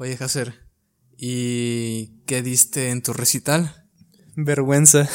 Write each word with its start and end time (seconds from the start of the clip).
Oye, 0.00 0.16
Hacer, 0.20 0.54
¿y 1.16 2.22
qué 2.24 2.40
diste 2.40 2.90
en 2.90 3.02
tu 3.02 3.12
recital? 3.12 3.84
Vergüenza. 4.36 5.08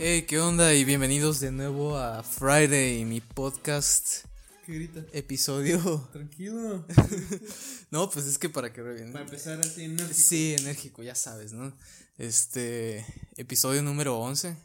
Hey, 0.00 0.22
¿qué 0.22 0.40
onda? 0.40 0.74
Y 0.74 0.84
bienvenidos 0.84 1.38
de 1.38 1.52
nuevo 1.52 1.96
a 1.96 2.24
Friday, 2.24 3.04
mi 3.04 3.20
podcast 3.20 4.24
¿Qué 4.66 4.72
grita? 4.74 5.04
episodio. 5.12 6.08
Tranquilo. 6.12 6.84
No, 7.92 8.10
pues 8.10 8.26
es 8.26 8.38
que 8.38 8.48
para 8.48 8.72
que 8.72 8.82
bien. 8.82 9.12
Para 9.12 9.24
empezar 9.24 9.60
así 9.60 9.84
enérgico. 9.84 10.14
Sí, 10.14 10.56
enérgico, 10.58 11.02
ya 11.04 11.14
sabes, 11.14 11.52
¿no? 11.52 11.72
Este, 12.18 13.06
episodio 13.36 13.82
número 13.82 14.18
11. 14.18 14.56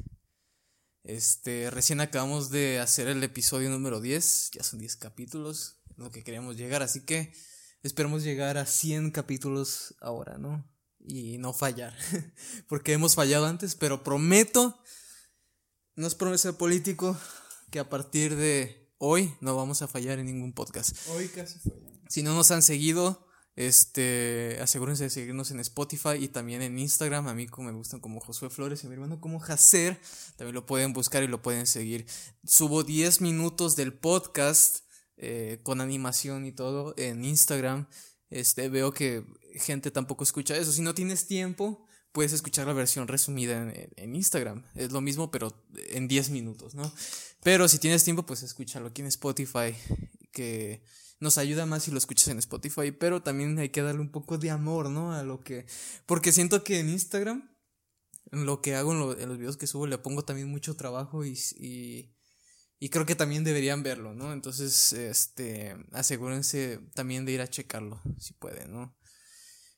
Este, 1.03 1.69
recién 1.69 1.99
acabamos 1.99 2.49
de 2.49 2.79
hacer 2.79 3.09
el 3.09 3.21
episodio 3.23 3.69
número 3.69 3.99
10, 3.99 4.51
ya 4.53 4.63
son 4.63 4.79
10 4.79 4.95
capítulos, 4.95 5.77
lo 5.97 6.11
que 6.11 6.23
queríamos 6.23 6.55
llegar, 6.55 6.81
así 6.81 7.01
que 7.01 7.33
esperemos 7.83 8.23
llegar 8.23 8.57
a 8.57 8.65
100 8.65 9.11
capítulos 9.11 9.95
ahora, 9.99 10.37
¿no? 10.37 10.65
Y 10.99 11.37
no 11.39 11.51
fallar, 11.51 11.93
porque 12.69 12.93
hemos 12.93 13.15
fallado 13.15 13.45
antes, 13.45 13.75
pero 13.75 14.03
prometo, 14.03 14.81
no 15.95 16.07
es 16.07 16.15
promesa 16.15 16.57
político, 16.57 17.17
que 17.69 17.79
a 17.79 17.89
partir 17.89 18.37
de 18.37 18.93
hoy 18.97 19.35
no 19.41 19.57
vamos 19.57 19.81
a 19.81 19.89
fallar 19.89 20.19
en 20.19 20.27
ningún 20.27 20.53
podcast. 20.53 20.95
Hoy 21.09 21.27
casi 21.27 21.59
fue. 21.59 21.73
Si 22.07 22.23
no 22.23 22.33
nos 22.33 22.51
han 22.51 22.61
seguido, 22.61 23.27
este, 23.55 24.57
asegúrense 24.61 25.03
de 25.03 25.09
seguirnos 25.11 25.51
en 25.51 25.59
Spotify 25.59 26.15
y 26.19 26.27
también 26.27 26.61
en 26.61 26.79
Instagram. 26.79 27.27
A 27.27 27.33
mí 27.33 27.47
como 27.47 27.67
me 27.69 27.77
gustan 27.77 27.99
como 27.99 28.19
Josué 28.19 28.49
Flores 28.49 28.83
y 28.83 28.87
a 28.87 28.89
mi 28.89 28.95
hermano 28.95 29.21
como 29.21 29.39
Jacer. 29.39 29.99
También 30.37 30.55
lo 30.55 30.65
pueden 30.65 30.93
buscar 30.93 31.23
y 31.23 31.27
lo 31.27 31.41
pueden 31.41 31.67
seguir. 31.67 32.05
Subo 32.43 32.83
10 32.83 33.21
minutos 33.21 33.75
del 33.75 33.93
podcast 33.93 34.79
eh, 35.17 35.59
con 35.63 35.81
animación 35.81 36.45
y 36.45 36.51
todo 36.51 36.95
en 36.97 37.23
Instagram. 37.23 37.87
Este, 38.31 38.69
veo 38.69 38.91
que 38.91 39.23
gente 39.55 39.91
tampoco 39.91 40.23
escucha 40.23 40.57
eso. 40.57 40.71
Si 40.71 40.81
no 40.81 40.95
tienes 40.95 41.27
tiempo, 41.27 41.85
puedes 42.11 42.33
escuchar 42.33 42.65
la 42.65 42.73
versión 42.73 43.07
resumida 43.07 43.61
en, 43.61 43.91
en 43.95 44.15
Instagram. 44.15 44.65
Es 44.73 44.91
lo 44.91 45.01
mismo, 45.01 45.29
pero 45.29 45.53
en 45.89 46.07
10 46.07 46.31
minutos, 46.31 46.73
¿no? 46.73 46.91
Pero 47.43 47.67
si 47.67 47.77
tienes 47.77 48.03
tiempo, 48.03 48.25
pues 48.25 48.41
escúchalo 48.41 48.87
aquí 48.87 49.01
en 49.01 49.07
Spotify. 49.09 49.75
Que 50.31 50.81
nos 51.23 51.37
ayuda 51.39 51.65
más 51.65 51.83
si 51.83 51.91
lo 51.91 51.97
escuchas 51.97 52.27
en 52.27 52.37
Spotify, 52.37 52.91
pero 52.91 53.23
también 53.23 53.57
hay 53.57 53.69
que 53.69 53.81
darle 53.81 54.01
un 54.01 54.11
poco 54.11 54.37
de 54.37 54.51
amor, 54.51 54.89
¿no? 54.89 55.13
A 55.13 55.23
lo 55.23 55.41
que... 55.41 55.65
Porque 56.05 56.31
siento 56.31 56.63
que 56.63 56.79
en 56.79 56.89
Instagram, 56.89 57.49
en 58.31 58.45
lo 58.45 58.61
que 58.61 58.75
hago, 58.75 58.91
en, 58.91 58.99
lo- 58.99 59.17
en 59.17 59.29
los 59.29 59.37
videos 59.39 59.57
que 59.57 59.65
subo, 59.65 59.87
le 59.87 59.97
pongo 59.97 60.23
también 60.25 60.49
mucho 60.49 60.75
trabajo 60.75 61.25
y, 61.25 61.39
y, 61.57 62.13
y 62.79 62.89
creo 62.89 63.05
que 63.05 63.15
también 63.15 63.43
deberían 63.43 63.81
verlo, 63.83 64.13
¿no? 64.13 64.33
Entonces, 64.33 64.93
este, 64.93 65.75
asegúrense 65.93 66.79
también 66.93 67.25
de 67.25 67.31
ir 67.31 67.41
a 67.41 67.49
checarlo, 67.49 68.01
si 68.19 68.33
pueden, 68.33 68.71
¿no? 68.73 68.95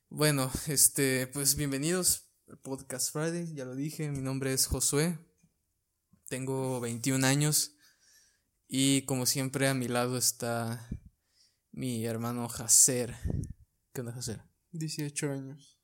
Bueno, 0.09 0.51
este, 0.67 1.27
pues 1.27 1.55
bienvenidos 1.55 2.27
al 2.47 2.57
Podcast 2.59 3.11
Friday, 3.13 3.53
ya 3.53 3.65
lo 3.65 3.75
dije, 3.75 4.09
mi 4.11 4.21
nombre 4.21 4.51
es 4.53 4.65
Josué, 4.67 5.17
tengo 6.27 6.79
21 6.79 7.25
años 7.25 7.75
y 8.67 9.03
como 9.03 9.25
siempre 9.25 9.67
a 9.67 9.73
mi 9.75 9.87
lado 9.87 10.17
está 10.17 10.89
mi 11.75 12.05
hermano 12.05 12.47
Jacer. 12.47 13.15
¿Qué 13.93 14.01
onda, 14.01 14.13
Jacer? 14.13 14.41
18 14.71 15.31
años. 15.31 15.79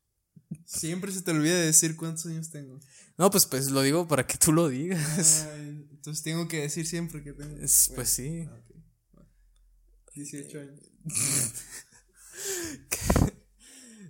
Siempre 0.66 1.11
se 1.11 1.22
te 1.22 1.31
olvida 1.31 1.56
decir 1.59 1.95
cuántos 1.95 2.25
años 2.25 2.50
tengo. 2.50 2.80
No, 3.17 3.30
pues, 3.30 3.45
pues 3.45 3.72
lo 3.72 3.81
digo 3.81 4.08
para 4.08 4.25
que 4.28 4.38
tú 4.38 4.52
lo 4.52 4.67
digas. 4.69 5.47
Ay, 5.53 5.88
entonces 5.92 6.23
tengo 6.23 6.47
que 6.47 6.62
decir 6.62 6.86
siempre 6.88 7.23
que 7.23 7.34
tengo. 7.34 7.58
Es- 7.58 7.92
pues 7.95 8.09
sí. 8.09 8.45
Ah, 8.50 8.53
ok. 8.56 8.72
Va. 9.17 9.30
18 10.16 10.59
años. 10.59 10.80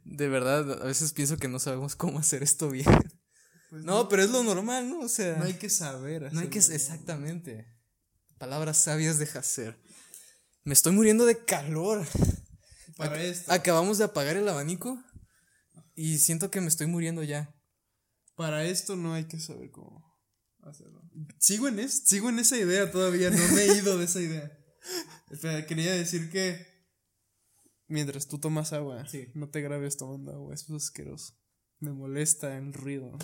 De 0.04 0.28
verdad, 0.28 0.82
a 0.82 0.86
veces 0.86 1.14
pienso 1.14 1.38
que 1.38 1.48
no 1.48 1.59
sabemos 1.59 1.96
cómo 1.96 2.20
hacer 2.20 2.44
esto 2.44 2.70
bien. 2.70 2.86
Pues 3.70 3.84
No, 3.84 4.09
pero 4.09 4.24
es 4.24 4.30
lo 4.30 4.44
normal, 4.44 4.90
¿no? 4.90 5.00
O 5.02 5.08
sea, 5.09 5.38
No 5.38 5.46
hay 5.46 5.53
que 5.53 5.69
saber. 5.69 6.34
no 6.34 6.40
hay 6.42 6.48
que... 6.50 6.59
hacerlo. 6.59 6.75
Exactamente. 6.75 7.68
Palabras 8.38 8.78
sabias 8.84 9.19
de 9.19 9.28
Jacer. 9.28 9.80
Me 10.64 10.74
estoy 10.74 10.94
muriendo 10.94 11.26
de 11.26 11.44
calor. 11.44 12.06
Para 12.98 13.18
Ac- 13.18 13.22
esto. 13.22 13.52
Acabamos 13.52 13.98
de 13.98 14.04
apagar 14.06 14.36
el 14.38 14.48
abanico 14.48 15.02
y 15.96 16.18
siento 16.20 16.52
que 16.52 16.62
me 16.62 16.68
estoy 16.68 16.88
muriendo 16.88 17.24
ya. 17.24 17.54
Para 18.36 18.64
esto 18.66 18.96
no 18.96 19.14
hay 19.14 19.26
que 19.26 19.40
saber 19.40 19.72
cómo 19.72 20.06
hacerlo. 20.62 21.02
Sigo 21.40 21.68
en, 21.68 21.80
es, 21.80 22.04
sigo 22.06 22.30
en 22.30 22.40
esa 22.40 22.58
idea 22.58 22.92
todavía, 22.92 23.30
no 23.30 23.48
me 23.54 23.62
he 23.64 23.78
ido 23.78 23.98
de 23.98 24.06
esa 24.06 24.22
idea. 24.22 24.52
Espera, 25.32 25.66
quería 25.66 25.94
decir 25.94 26.30
que 26.32 26.66
mientras 27.88 28.28
tú 28.28 28.40
tomas 28.40 28.74
agua, 28.74 29.08
Sí. 29.08 29.28
no 29.36 29.50
te 29.50 29.62
grabes 29.62 29.98
tomando 29.98 30.32
agua, 30.34 30.54
eso 30.54 30.76
es 30.76 30.84
asqueroso. 30.84 31.34
Me 31.80 31.92
molesta 31.92 32.58
el 32.58 32.74
ruido 32.74 33.18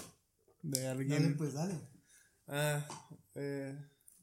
de 0.61 0.87
alguien. 0.87 1.37
pues 1.37 1.53
dale. 1.53 1.79
Ah, 2.47 2.87
eh, 3.35 3.75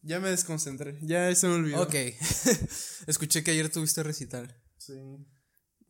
ya 0.04 0.20
me 0.20 0.28
desconcentré, 0.30 0.98
ya 1.02 1.34
se 1.34 1.48
me 1.48 1.54
olvidó. 1.54 1.82
Ok. 1.82 1.94
Escuché 3.06 3.42
que 3.42 3.50
ayer 3.50 3.70
tuviste 3.70 4.02
recital. 4.02 4.54
Sí. 4.78 4.94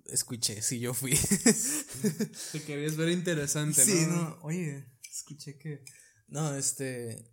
Escuché, 0.06 0.62
sí, 0.62 0.78
yo 0.78 0.94
fui. 0.94 1.14
Te 2.52 2.62
querías 2.62 2.96
ver 2.96 3.08
interesante, 3.08 3.84
Sí, 3.84 4.06
¿no? 4.06 4.14
no, 4.16 4.38
oye, 4.42 4.86
escuché 5.10 5.58
que. 5.58 5.84
No, 6.28 6.54
este. 6.54 7.30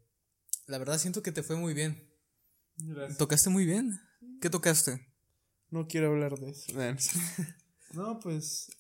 La 0.68 0.78
verdad 0.78 0.98
siento 1.00 1.22
que 1.22 1.32
te 1.32 1.44
fue 1.44 1.56
muy 1.56 1.74
bien. 1.74 2.10
Gracias. 2.78 3.18
Tocaste 3.18 3.50
muy 3.50 3.66
bien. 3.66 4.00
¿Qué 4.42 4.50
tocaste? 4.50 5.06
No 5.70 5.88
quiero 5.88 6.08
hablar 6.08 6.38
de 6.40 6.52
eso. 6.52 6.72
No. 6.74 6.98
No, 7.94 8.20
pues. 8.20 8.72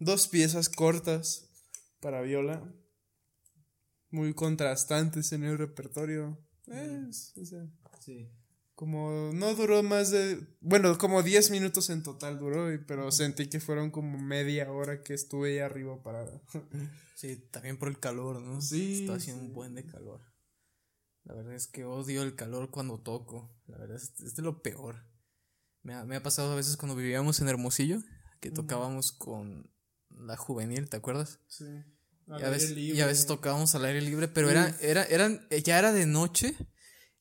dos 0.00 0.28
piezas 0.28 0.70
cortas 0.70 1.50
para 2.00 2.22
viola. 2.22 2.74
Muy 4.10 4.32
contrastantes 4.32 5.32
en 5.32 5.44
el 5.44 5.58
repertorio. 5.58 6.42
Es, 6.66 7.32
o 7.36 7.44
sea, 7.44 7.66
Sí. 8.00 8.30
como 8.74 9.30
no 9.32 9.54
duró 9.54 9.82
más 9.82 10.10
de. 10.10 10.46
Bueno, 10.60 10.96
como 10.98 11.22
10 11.22 11.50
minutos 11.50 11.90
en 11.90 12.02
total 12.02 12.38
duró, 12.38 12.66
pero 12.86 13.10
sentí 13.12 13.48
que 13.48 13.60
fueron 13.60 13.90
como 13.90 14.18
media 14.18 14.70
hora 14.72 15.02
que 15.02 15.14
estuve 15.14 15.52
ahí 15.52 15.58
arriba 15.58 16.02
parada. 16.02 16.40
Sí, 17.16 17.36
también 17.52 17.78
por 17.78 17.86
el 17.88 18.00
calor, 18.00 18.42
¿no? 18.42 18.60
Sí, 18.60 19.02
Está 19.02 19.14
haciendo 19.14 19.42
sí. 19.42 19.46
un 19.48 19.54
buen 19.54 19.74
de 19.76 19.86
calor. 19.86 20.20
La 21.22 21.32
verdad 21.34 21.54
es 21.54 21.68
que 21.68 21.84
odio 21.84 22.24
el 22.24 22.34
calor 22.34 22.70
cuando 22.72 22.98
toco. 22.98 23.56
La 23.66 23.78
verdad 23.78 23.96
es, 23.96 24.18
es 24.20 24.34
de 24.34 24.42
lo 24.42 24.62
peor. 24.62 24.96
Me 25.84 25.94
ha, 25.94 26.04
me 26.04 26.16
ha 26.16 26.22
pasado 26.24 26.52
a 26.52 26.56
veces 26.56 26.76
cuando 26.76 26.96
vivíamos 26.96 27.40
en 27.40 27.48
Hermosillo, 27.48 28.00
que 28.40 28.50
tocábamos 28.50 29.12
con 29.12 29.70
la 30.10 30.36
juvenil, 30.36 30.90
¿te 30.90 30.96
acuerdas? 30.96 31.38
Sí. 31.46 31.64
Y 32.26 32.42
a, 32.42 32.48
veces, 32.48 32.76
y 32.76 33.00
a 33.00 33.06
veces 33.06 33.26
tocábamos 33.26 33.74
al 33.74 33.84
aire 33.84 34.00
libre, 34.00 34.28
pero 34.28 34.50
era, 34.50 34.74
era, 34.80 35.04
eran, 35.04 35.46
ya 35.62 35.78
era 35.78 35.92
de 35.92 36.06
noche 36.06 36.56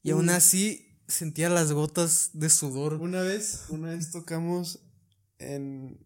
y 0.01 0.11
aún 0.11 0.29
así 0.29 0.93
sentía 1.07 1.49
las 1.49 1.71
gotas 1.71 2.31
de 2.33 2.49
sudor. 2.49 2.95
Una 2.95 3.21
vez, 3.21 3.65
una 3.69 3.89
vez 3.89 4.11
tocamos 4.11 4.79
en. 5.39 6.05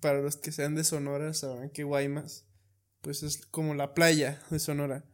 Para 0.00 0.20
los 0.20 0.36
que 0.36 0.52
sean 0.52 0.74
de 0.74 0.84
Sonora, 0.84 1.32
sabrán 1.34 1.70
que 1.70 1.82
Guaymas, 1.82 2.44
pues 3.00 3.22
es 3.22 3.38
como 3.46 3.74
la 3.74 3.94
playa 3.94 4.40
de 4.50 4.58
Sonora. 4.58 5.04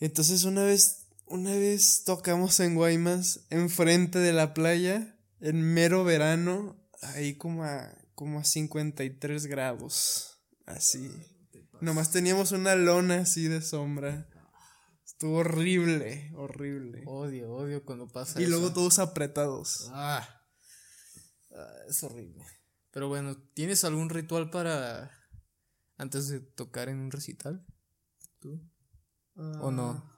Entonces 0.00 0.44
una 0.44 0.64
vez, 0.64 1.06
una 1.26 1.54
vez 1.54 2.02
tocamos 2.04 2.58
en 2.60 2.74
Guaymas, 2.74 3.46
enfrente 3.50 4.18
de 4.18 4.32
la 4.32 4.52
playa, 4.52 5.18
en 5.40 5.62
mero 5.62 6.02
verano, 6.02 6.76
ahí 7.02 7.36
como 7.36 7.64
a, 7.64 7.94
como 8.14 8.40
a 8.40 8.44
53 8.44 9.46
grados, 9.46 10.40
así. 10.64 11.10
Nomás 11.80 12.10
teníamos 12.10 12.52
una 12.52 12.74
lona 12.74 13.20
así 13.20 13.48
de 13.48 13.60
sombra. 13.62 14.28
Estuvo 15.04 15.38
horrible, 15.38 16.30
horrible. 16.34 17.02
Odio, 17.06 17.52
odio 17.52 17.84
cuando 17.84 18.06
pasa 18.08 18.40
y 18.40 18.44
eso. 18.44 18.50
luego 18.50 18.72
todos 18.72 18.98
apretados. 18.98 19.88
Ah, 19.92 20.28
Ah, 21.54 21.72
es 21.88 22.02
horrible. 22.02 22.44
Pero 22.90 23.08
bueno, 23.08 23.34
¿tienes 23.54 23.82
algún 23.84 24.10
ritual 24.10 24.50
para 24.50 25.10
antes 25.96 26.28
de 26.28 26.40
tocar 26.40 26.88
en 26.90 26.98
un 26.98 27.10
recital? 27.10 27.64
¿Tú? 28.40 28.60
¿O 29.36 29.70
no? 29.70 29.90
Ah, 30.06 30.12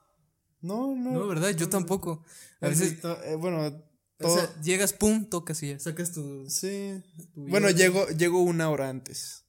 No, 0.61 0.95
no. 0.95 1.11
No, 1.11 1.27
¿verdad? 1.27 1.51
Yo 1.51 1.69
tampoco. 1.69 2.25
A 2.59 2.67
veces, 2.67 2.97
eh, 3.23 3.35
bueno, 3.35 3.65
o 3.67 3.71
todo- 4.17 4.35
sea, 4.35 4.61
llegas, 4.61 4.91
pum, 4.91 5.29
tocas 5.29 5.63
y 5.63 5.69
ya, 5.69 5.79
sacas 5.79 6.11
tu... 6.11 6.49
sí. 6.49 7.01
tu 7.33 7.47
Bueno, 7.47 7.69
llego, 7.69 8.05
llego 8.09 8.41
una 8.41 8.69
hora 8.69 8.89
antes. 8.89 9.45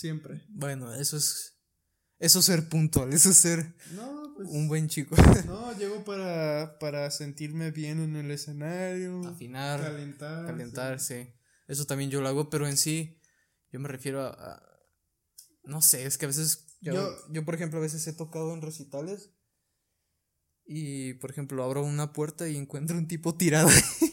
Siempre. 0.00 0.44
Bueno, 0.50 0.92
eso 0.94 1.16
es... 1.16 1.54
Eso 2.18 2.40
es 2.40 2.44
ser 2.46 2.68
puntual, 2.68 3.12
eso 3.14 3.30
es 3.30 3.36
ser 3.38 3.74
No, 3.92 4.32
pues. 4.36 4.48
un 4.50 4.68
buen 4.68 4.88
chico. 4.88 5.16
No, 5.46 5.72
llego 5.78 6.04
para, 6.04 6.78
para 6.78 7.10
sentirme 7.10 7.70
bien 7.70 8.00
en 8.00 8.14
el 8.16 8.30
escenario. 8.30 9.26
Afinar, 9.26 9.80
Calentar. 9.80 10.46
calentar, 10.46 11.00
sí. 11.00 11.28
Eso 11.66 11.86
también 11.86 12.10
yo 12.10 12.20
lo 12.20 12.28
hago, 12.28 12.50
pero 12.50 12.66
en 12.68 12.76
sí, 12.76 13.20
yo 13.72 13.80
me 13.80 13.88
refiero 13.88 14.22
a... 14.22 14.28
a- 14.30 14.62
no 15.64 15.80
sé, 15.82 16.04
es 16.04 16.18
que 16.18 16.26
a 16.26 16.28
veces... 16.28 16.66
Yo, 16.82 16.92
Yo- 16.92 17.16
yo, 17.32 17.44
por 17.46 17.54
ejemplo, 17.54 17.78
a 17.78 17.82
veces 17.82 18.06
he 18.06 18.12
tocado 18.12 18.52
en 18.52 18.60
recitales 18.62 19.30
Y, 20.66 21.14
por 21.14 21.30
ejemplo, 21.30 21.64
abro 21.64 21.82
una 21.84 22.12
puerta 22.12 22.48
y 22.48 22.56
encuentro 22.56 22.98
un 22.98 23.08
tipo 23.08 23.34
tirado 23.36 23.68
ahí. 23.68 23.80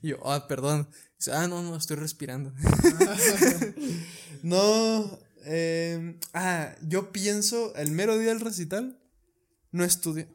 Y 0.00 0.10
yo, 0.10 0.18
ah, 0.30 0.46
perdón. 0.46 0.88
Dice, 1.18 1.32
ah, 1.32 1.48
no, 1.48 1.60
no, 1.62 1.74
estoy 1.76 1.96
respirando. 1.96 2.54
no, 4.42 5.18
eh, 5.44 6.18
ah, 6.34 6.74
yo 6.82 7.12
pienso, 7.12 7.74
el 7.76 7.92
mero 7.92 8.18
día 8.18 8.28
del 8.28 8.40
recital, 8.40 8.98
no 9.72 9.84
estudio 9.84 10.28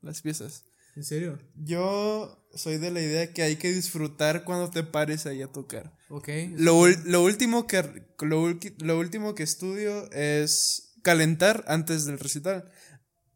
las 0.00 0.22
piezas. 0.22 0.64
¿En 0.96 1.04
serio? 1.04 1.38
Yo 1.54 2.44
soy 2.54 2.78
de 2.78 2.90
la 2.90 3.00
idea 3.00 3.32
que 3.32 3.42
hay 3.42 3.56
que 3.56 3.72
disfrutar 3.72 4.44
cuando 4.44 4.70
te 4.70 4.82
pares 4.82 5.26
ahí 5.26 5.42
a 5.42 5.52
tocar. 5.52 5.96
Ok. 6.08 6.28
Lo, 6.56 6.88
lo 6.88 7.22
último 7.22 7.66
que 7.66 7.82
lo, 8.20 8.58
lo 8.78 8.98
último 8.98 9.34
que 9.34 9.42
estudio 9.42 10.10
es 10.10 10.94
calentar 11.02 11.64
antes 11.68 12.04
del 12.04 12.18
recital 12.18 12.70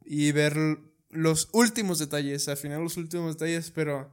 y 0.04 0.32
ver 0.32 0.56
los 1.10 1.48
últimos 1.52 1.98
detalles, 1.98 2.48
afinar 2.48 2.80
los 2.80 2.96
últimos 2.96 3.36
detalles, 3.36 3.70
pero 3.70 4.12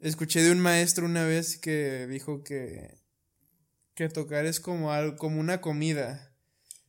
escuché 0.00 0.42
de 0.42 0.52
un 0.52 0.60
maestro 0.60 1.06
una 1.06 1.24
vez 1.24 1.56
que 1.58 2.06
dijo 2.08 2.42
que 2.42 3.05
que 3.96 4.08
tocar 4.08 4.46
es 4.46 4.60
como 4.60 4.92
algo, 4.92 5.16
como 5.16 5.40
una 5.40 5.60
comida, 5.60 6.32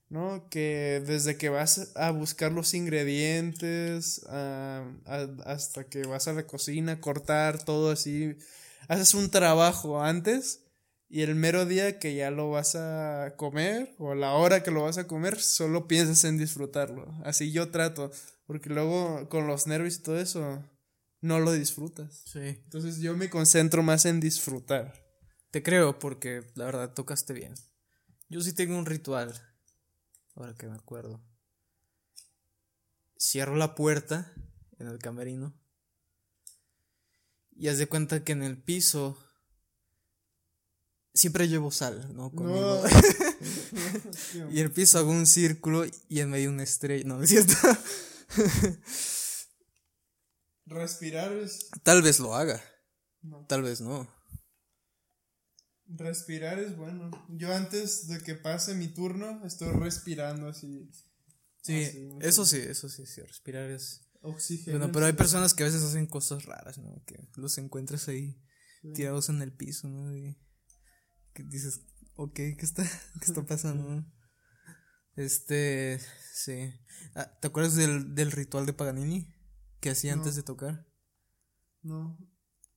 ¿no? 0.09 0.47
Que 0.49 1.01
desde 1.05 1.37
que 1.37 1.49
vas 1.49 1.91
a 1.95 2.11
buscar 2.11 2.51
los 2.51 2.73
ingredientes 2.75 4.23
a- 4.29 4.83
a- 5.05 5.27
hasta 5.45 5.85
que 5.85 6.03
vas 6.05 6.27
a 6.27 6.33
la 6.33 6.45
cocina, 6.45 6.99
cortar 7.01 7.63
todo 7.63 7.91
así, 7.91 8.37
haces 8.87 9.13
un 9.13 9.29
trabajo 9.31 10.03
antes 10.03 10.61
y 11.09 11.21
el 11.21 11.35
mero 11.35 11.65
día 11.65 11.97
que 11.99 12.13
ya 12.13 12.29
lo 12.29 12.51
vas 12.51 12.75
a 12.75 13.33
comer 13.37 13.95
o 13.97 14.13
la 14.13 14.33
hora 14.33 14.61
que 14.61 14.71
lo 14.71 14.83
vas 14.83 14.97
a 14.97 15.07
comer, 15.07 15.39
solo 15.39 15.87
piensas 15.87 16.25
en 16.25 16.37
disfrutarlo. 16.37 17.07
Así 17.23 17.51
yo 17.53 17.71
trato, 17.71 18.11
porque 18.45 18.69
luego 18.69 19.29
con 19.29 19.47
los 19.47 19.65
nervios 19.65 19.95
y 19.95 20.01
todo 20.01 20.19
eso 20.19 20.61
no 21.21 21.39
lo 21.39 21.53
disfrutas. 21.53 22.23
Sí. 22.25 22.39
Entonces 22.39 22.99
yo 22.99 23.15
me 23.15 23.29
concentro 23.29 23.81
más 23.81 24.05
en 24.05 24.19
disfrutar. 24.19 25.06
Te 25.51 25.63
creo 25.63 25.99
porque 25.99 26.43
la 26.55 26.65
verdad 26.65 26.93
tocaste 26.93 27.33
bien. 27.33 27.53
Yo 28.29 28.41
sí 28.41 28.53
tengo 28.53 28.77
un 28.77 28.85
ritual. 28.85 29.33
Ahora 30.35 30.53
que 30.55 30.67
me 30.67 30.75
acuerdo. 30.75 31.21
Cierro 33.19 33.55
la 33.55 33.75
puerta 33.75 34.33
en 34.79 34.87
el 34.87 34.99
camerino. 34.99 35.53
Y 37.55 37.69
haz 37.69 37.77
de 37.77 37.87
cuenta 37.87 38.23
que 38.23 38.33
en 38.33 38.43
el 38.43 38.61
piso 38.61 39.17
siempre 41.13 41.47
llevo 41.47 41.71
sal, 41.71 42.15
¿no? 42.15 42.31
Conmigo. 42.31 42.83
y 44.51 44.59
en 44.59 44.65
el 44.65 44.71
piso 44.71 44.99
hago 44.99 45.11
un 45.11 45.25
círculo 45.25 45.85
y 46.07 46.19
en 46.19 46.29
medio 46.29 46.49
una 46.49 46.63
estrella. 46.63 47.03
No, 47.05 47.17
¿no 47.17 47.23
es 47.23 47.29
cierto? 47.29 47.53
Respirar 50.65 51.31
es 51.31 51.69
Tal 51.83 52.01
vez 52.01 52.19
lo 52.19 52.35
haga. 52.35 52.61
No. 53.21 53.45
Tal 53.47 53.61
vez 53.61 53.81
no. 53.81 54.07
Respirar 55.89 56.59
es 56.59 56.75
bueno. 56.75 57.09
Yo 57.29 57.53
antes 57.55 58.07
de 58.07 58.19
que 58.19 58.35
pase 58.35 58.75
mi 58.75 58.87
turno 58.89 59.45
estoy 59.45 59.69
respirando 59.79 60.47
así. 60.49 60.89
Sí, 61.61 61.85
sí, 61.85 61.99
mucho. 62.01 62.27
eso 62.27 62.45
sí, 62.45 62.57
eso 62.57 62.89
sí, 62.89 63.05
sí. 63.05 63.21
Respirar 63.21 63.69
es. 63.71 64.03
Oxígeno. 64.21 64.77
Bueno, 64.79 64.91
pero 64.91 65.05
hay 65.05 65.13
personas 65.13 65.53
que 65.53 65.63
a 65.63 65.67
veces 65.67 65.83
hacen 65.83 66.07
cosas 66.07 66.45
raras, 66.45 66.77
¿no? 66.77 67.03
Que 67.05 67.15
los 67.35 67.57
encuentras 67.57 68.07
ahí 68.07 68.41
Sí. 68.81 68.93
tirados 68.93 69.29
en 69.29 69.41
el 69.41 69.53
piso, 69.53 69.87
¿no? 69.87 70.15
Y 70.15 70.37
que 71.33 71.43
dices, 71.43 71.81
ok, 72.15 72.33
¿qué 72.35 72.57
está, 72.61 72.83
qué 72.83 73.25
está 73.25 73.41
pasando? 73.47 74.05
Este, 75.15 75.99
sí. 76.33 76.73
Ah, 77.15 77.31
¿Te 77.41 77.47
acuerdas 77.47 77.75
del, 77.75 78.13
del 78.15 78.31
ritual 78.31 78.65
de 78.65 78.73
Paganini 78.73 79.33
que 79.79 79.89
hacía 79.91 80.15
No. 80.15 80.21
antes 80.21 80.35
de 80.35 80.43
tocar? 80.43 80.87
No. 81.81 82.17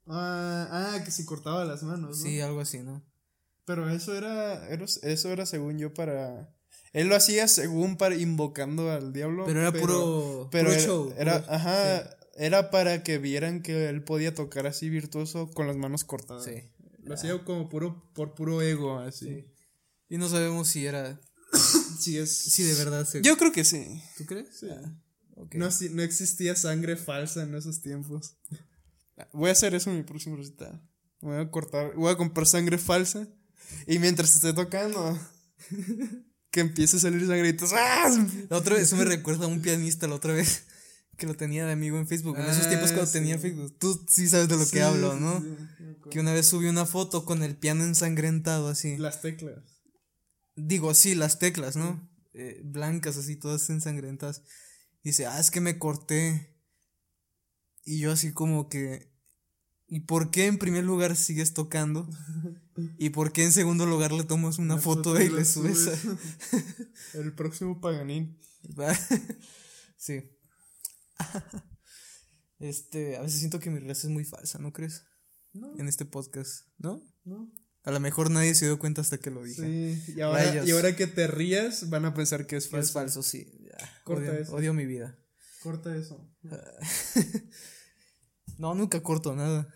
Ah, 0.07 0.69
ah, 0.97 1.05
que 1.05 1.11
se 1.11 1.25
cortaba 1.25 1.65
las 1.65 1.83
manos, 1.83 2.11
¿no? 2.19 2.23
Sí, 2.25 2.41
algo 2.41 2.61
así, 2.61 2.79
¿no? 2.81 3.05
Pero 3.65 3.89
eso 3.91 4.17
era, 4.17 4.69
era- 4.69 4.85
eso 4.85 5.29
era 5.31 5.47
según 5.47 5.79
yo 5.79 5.95
para... 5.95 6.53
Él 6.93 7.07
lo 7.09 7.15
hacía 7.15 7.47
según 7.47 7.97
para 7.97 8.17
invocando 8.17 8.91
al 8.91 9.13
diablo. 9.13 9.45
Pero 9.47 9.61
era 9.61 9.73
puro, 9.73 10.49
pero 10.51 10.65
puro 10.71 10.73
era, 10.75 10.85
show. 10.85 11.15
era- 11.17 11.41
puro- 11.43 11.53
ajá, 11.55 12.17
era 12.35 12.71
para 12.71 13.05
que 13.05 13.19
vieran 13.19 13.63
que 13.63 13.89
él 13.89 14.03
podía 14.03 14.35
tocar 14.35 14.67
así 14.67 14.89
virtuoso 14.89 15.49
con 15.51 15.69
las 15.69 15.77
manos 15.77 16.03
cortadas. 16.05 16.45
Sí. 16.45 16.69
Lo 17.05 17.15
hacía 17.15 17.45
como 17.45 17.69
puro, 17.69 18.11
por 18.15 18.35
puro 18.35 18.61
ego, 18.63 18.99
así. 18.99 19.27
Sí. 19.27 19.47
Y 20.09 20.19
no 20.19 20.29
sabemos 20.29 20.67
si 20.69 20.87
era, 20.87 21.21
Sí, 22.01 22.19
es... 22.19 22.37
si 22.37 22.65
de 22.65 22.75
verdad 22.75 23.07
se... 23.07 23.23
Yo 23.23 23.37
creo 23.37 23.53
que 23.53 23.65
sí. 23.65 24.03
¿Tú 24.19 24.27
crees? 24.27 24.49
Sí. 24.59 24.67
Ah. 24.71 24.97
No, 25.53 25.71
si- 25.71 25.91
no 25.91 26.03
existía 26.03 26.57
sangre 26.57 26.97
falsa 26.97 27.45
en 27.45 27.55
esos 27.55 27.81
tiempos. 27.83 28.37
Voy 29.33 29.49
a 29.49 29.53
hacer 29.53 29.75
eso 29.75 29.91
en 29.91 29.97
mi 29.99 30.03
próximo 30.03 30.37
recital. 30.37 30.81
Voy 31.21 31.37
a 31.37 31.51
cortar, 31.51 31.95
voy 31.97 32.13
a 32.13 32.17
comprar 32.17 32.47
sangre 32.47 32.79
falsa. 32.79 33.29
Y 33.87 33.99
mientras 33.99 34.35
esté 34.35 34.53
tocando, 34.53 35.19
que 36.51 36.61
empiece 36.61 36.97
a 36.97 37.01
salir 37.01 37.27
sangre 37.27 37.57
¡ah! 37.75 38.27
La 38.49 38.57
otra 38.57 38.75
vez, 38.75 38.85
eso 38.85 38.97
me 38.97 39.05
recuerda 39.05 39.45
a 39.45 39.49
un 39.49 39.61
pianista 39.63 40.07
la 40.09 40.15
otra 40.17 40.33
vez 40.33 40.65
que 41.17 41.27
lo 41.27 41.35
tenía 41.37 41.67
de 41.67 41.73
amigo 41.73 41.99
en 41.99 42.09
Facebook. 42.09 42.37
En 42.39 42.47
esos 42.47 42.67
Ah, 42.67 42.69
tiempos 42.69 42.91
cuando 42.91 43.07
sí. 43.07 43.13
tenía 43.13 43.39
Facebook. 43.39 43.77
Tú 43.79 44.05
sí 44.09 44.29
sabes 44.29 44.49
de 44.49 44.57
lo 44.57 44.65
Sí, 44.65 44.73
que 44.73 44.83
hablo, 44.83 45.15
¿no? 45.15 45.41
sí. 45.41 45.57
Que 46.11 46.21
una 46.21 46.33
vez 46.33 46.47
subí 46.47 46.67
una 46.67 46.87
foto 46.87 47.25
con 47.25 47.43
el 47.43 47.57
piano 47.57 47.85
ensangrentado 47.85 48.69
así. 48.69 48.97
Las 48.97 49.21
teclas. 49.21 49.63
Digo, 50.57 50.95
sí, 50.95 51.15
las 51.15 51.39
teclas, 51.39 51.77
¿no? 51.77 52.09
Eh, 52.33 52.61
blancas 52.65 53.17
así, 53.17 53.37
todas 53.37 53.69
ensangrentadas. 53.71 54.43
Dice, 55.05 55.27
ah, 55.27 55.39
es 55.39 55.51
que 55.51 55.61
me 55.61 55.79
corté. 55.79 56.57
Y 57.85 57.99
yo 58.01 58.13
así 58.13 58.33
como 58.33 58.69
que... 58.69 59.10
¿Y 59.93 60.01
por 60.01 60.31
qué 60.31 60.47
en 60.47 60.57
primer 60.59 60.85
lugar 60.85 61.17
sigues 61.17 61.53
tocando? 61.53 62.09
¿Y 62.99 63.11
por 63.11 63.33
qué 63.33 63.45
en 63.45 63.53
segundo 63.53 63.85
lugar 63.87 64.13
le 64.13 64.23
tomas 64.25 64.59
una 64.59 64.75
Una 64.75 64.83
foto 64.83 65.11
foto 65.11 65.15
de 65.15 65.25
y 65.27 65.29
le 65.31 65.45
subes? 65.45 65.89
a- 65.89 65.99
El 67.19 67.35
próximo 67.35 67.81
Paganín. 67.81 68.39
Sí. 69.97 70.23
Este, 72.59 73.17
a 73.17 73.23
veces 73.23 73.39
siento 73.39 73.59
que 73.61 73.71
mi 73.71 73.79
relación 73.79 74.13
es 74.13 74.15
muy 74.15 74.25
falsa, 74.25 74.59
¿no 74.59 74.73
crees? 74.73 75.05
No, 75.53 75.77
En 75.79 75.89
este 75.89 76.05
podcast, 76.07 76.67
¿no? 76.79 77.03
no. 77.25 77.51
A 77.83 77.91
lo 77.91 78.01
mejor 78.01 78.31
nadie 78.31 78.55
se 78.55 78.67
dio 78.67 78.79
cuenta 78.79 79.01
hasta 79.01 79.19
que 79.19 79.31
lo 79.31 79.43
dije. 79.43 79.97
Sí, 80.07 80.13
y 80.17 80.21
ahora, 80.21 80.45
Rayos. 80.45 80.69
y 80.69 80.71
ahora 80.73 80.95
que 80.97 81.07
te 81.07 81.27
rías, 81.27 81.89
van 81.91 82.05
a 82.05 82.13
pensar 82.15 82.47
que 82.47 82.57
es 82.57 82.65
Que 82.69 82.79
Es 82.79 82.93
falso. 82.93 82.93
falso, 82.93 83.23
sí. 83.23 83.51
Ya, 83.65 84.01
Corta 84.05 84.31
odio, 84.31 84.41
eso. 84.41 84.55
odio 84.55 84.75
mi 84.75 84.85
vida. 84.87 85.19
Corta 85.63 85.95
eso. 85.97 86.31
No, 88.61 88.75
nunca 88.75 89.03
corto 89.03 89.35
nada. 89.35 89.67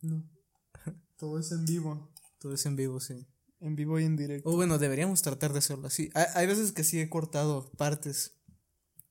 No. 0.00 0.24
Todo 1.16 1.38
es 1.40 1.50
en 1.50 1.64
vivo. 1.64 2.12
Todo 2.38 2.54
es 2.54 2.64
en 2.66 2.76
vivo, 2.76 3.00
sí. 3.00 3.26
En 3.60 3.74
vivo 3.74 3.98
y 3.98 4.04
en 4.04 4.16
directo. 4.16 4.48
O 4.48 4.54
bueno, 4.54 4.78
deberíamos 4.78 5.22
tratar 5.22 5.52
de 5.52 5.58
hacerlo 5.58 5.88
así. 5.88 6.08
Hay, 6.14 6.26
hay 6.34 6.46
veces 6.46 6.70
que 6.70 6.84
sí 6.84 7.00
he 7.00 7.10
cortado 7.10 7.70
partes. 7.72 8.38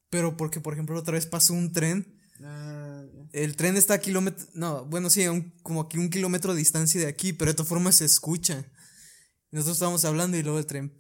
Pero 0.10 0.38
porque, 0.38 0.62
por 0.62 0.74
ejemplo, 0.74 0.98
otra 0.98 1.14
vez 1.16 1.26
pasó 1.26 1.54
un 1.54 1.74
tren. 1.74 2.20
Ah. 2.42 3.04
El 3.34 3.56
tren 3.58 3.76
está 3.76 3.96
a 3.96 4.00
kilómetro. 4.00 4.46
No, 4.54 4.86
bueno, 4.86 5.10
sí, 5.10 5.28
un- 5.28 5.52
como 5.62 5.82
aquí 5.82 5.98
un 5.98 6.10
kilómetro 6.10 6.54
de 6.54 6.60
distancia 6.60 7.00
de 7.02 7.08
aquí, 7.08 7.34
pero 7.34 7.52
de 7.52 7.56
todas 7.56 7.70
formas 7.70 7.96
se 7.96 8.06
escucha. 8.06 8.66
Nosotros 9.52 9.76
estábamos 9.76 10.06
hablando 10.06 10.38
y 10.38 10.44
luego 10.44 10.58
el 10.58 10.66
tren. 10.66 10.96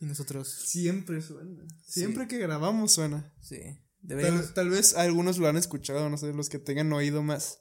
Y 0.00 0.04
nosotros. 0.06 0.48
Siempre 0.48 1.20
suena. 1.20 1.64
Siempre 1.84 2.28
que 2.28 2.38
grabamos 2.38 2.92
suena. 2.92 3.32
Sí. 3.40 3.60
Deberíamos. 4.02 4.46
Tal, 4.46 4.54
tal 4.54 4.70
vez 4.70 4.94
algunos 4.96 5.38
lo 5.38 5.48
han 5.48 5.56
escuchado, 5.56 6.08
no 6.08 6.16
sé, 6.16 6.32
los 6.32 6.48
que 6.48 6.58
tengan 6.58 6.92
oído 6.92 7.22
más. 7.22 7.60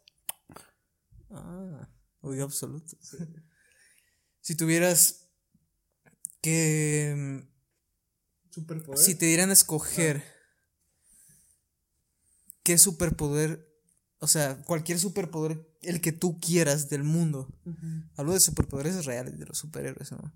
Ah, 1.29 1.89
odio 2.21 2.43
absoluto. 2.43 2.97
si 4.41 4.55
tuvieras 4.55 5.27
que. 6.41 7.13
mm, 7.15 7.49
Superpoder. 8.51 8.97
Si 8.97 9.15
te 9.15 9.25
dieran 9.25 9.49
a 9.49 9.53
escoger. 9.53 10.23
¿Qué 12.63 12.77
superpoder? 12.77 13.67
O 14.19 14.27
sea, 14.27 14.61
cualquier 14.63 14.99
superpoder, 14.99 15.65
el 15.81 16.01
que 16.01 16.11
tú 16.11 16.39
quieras 16.39 16.89
del 16.89 17.03
mundo. 17.03 17.47
Hablo 18.15 18.33
de 18.33 18.39
superpoderes 18.39 19.05
reales, 19.05 19.39
de 19.39 19.45
los 19.45 19.57
superhéroes, 19.57 20.11
¿no? 20.11 20.33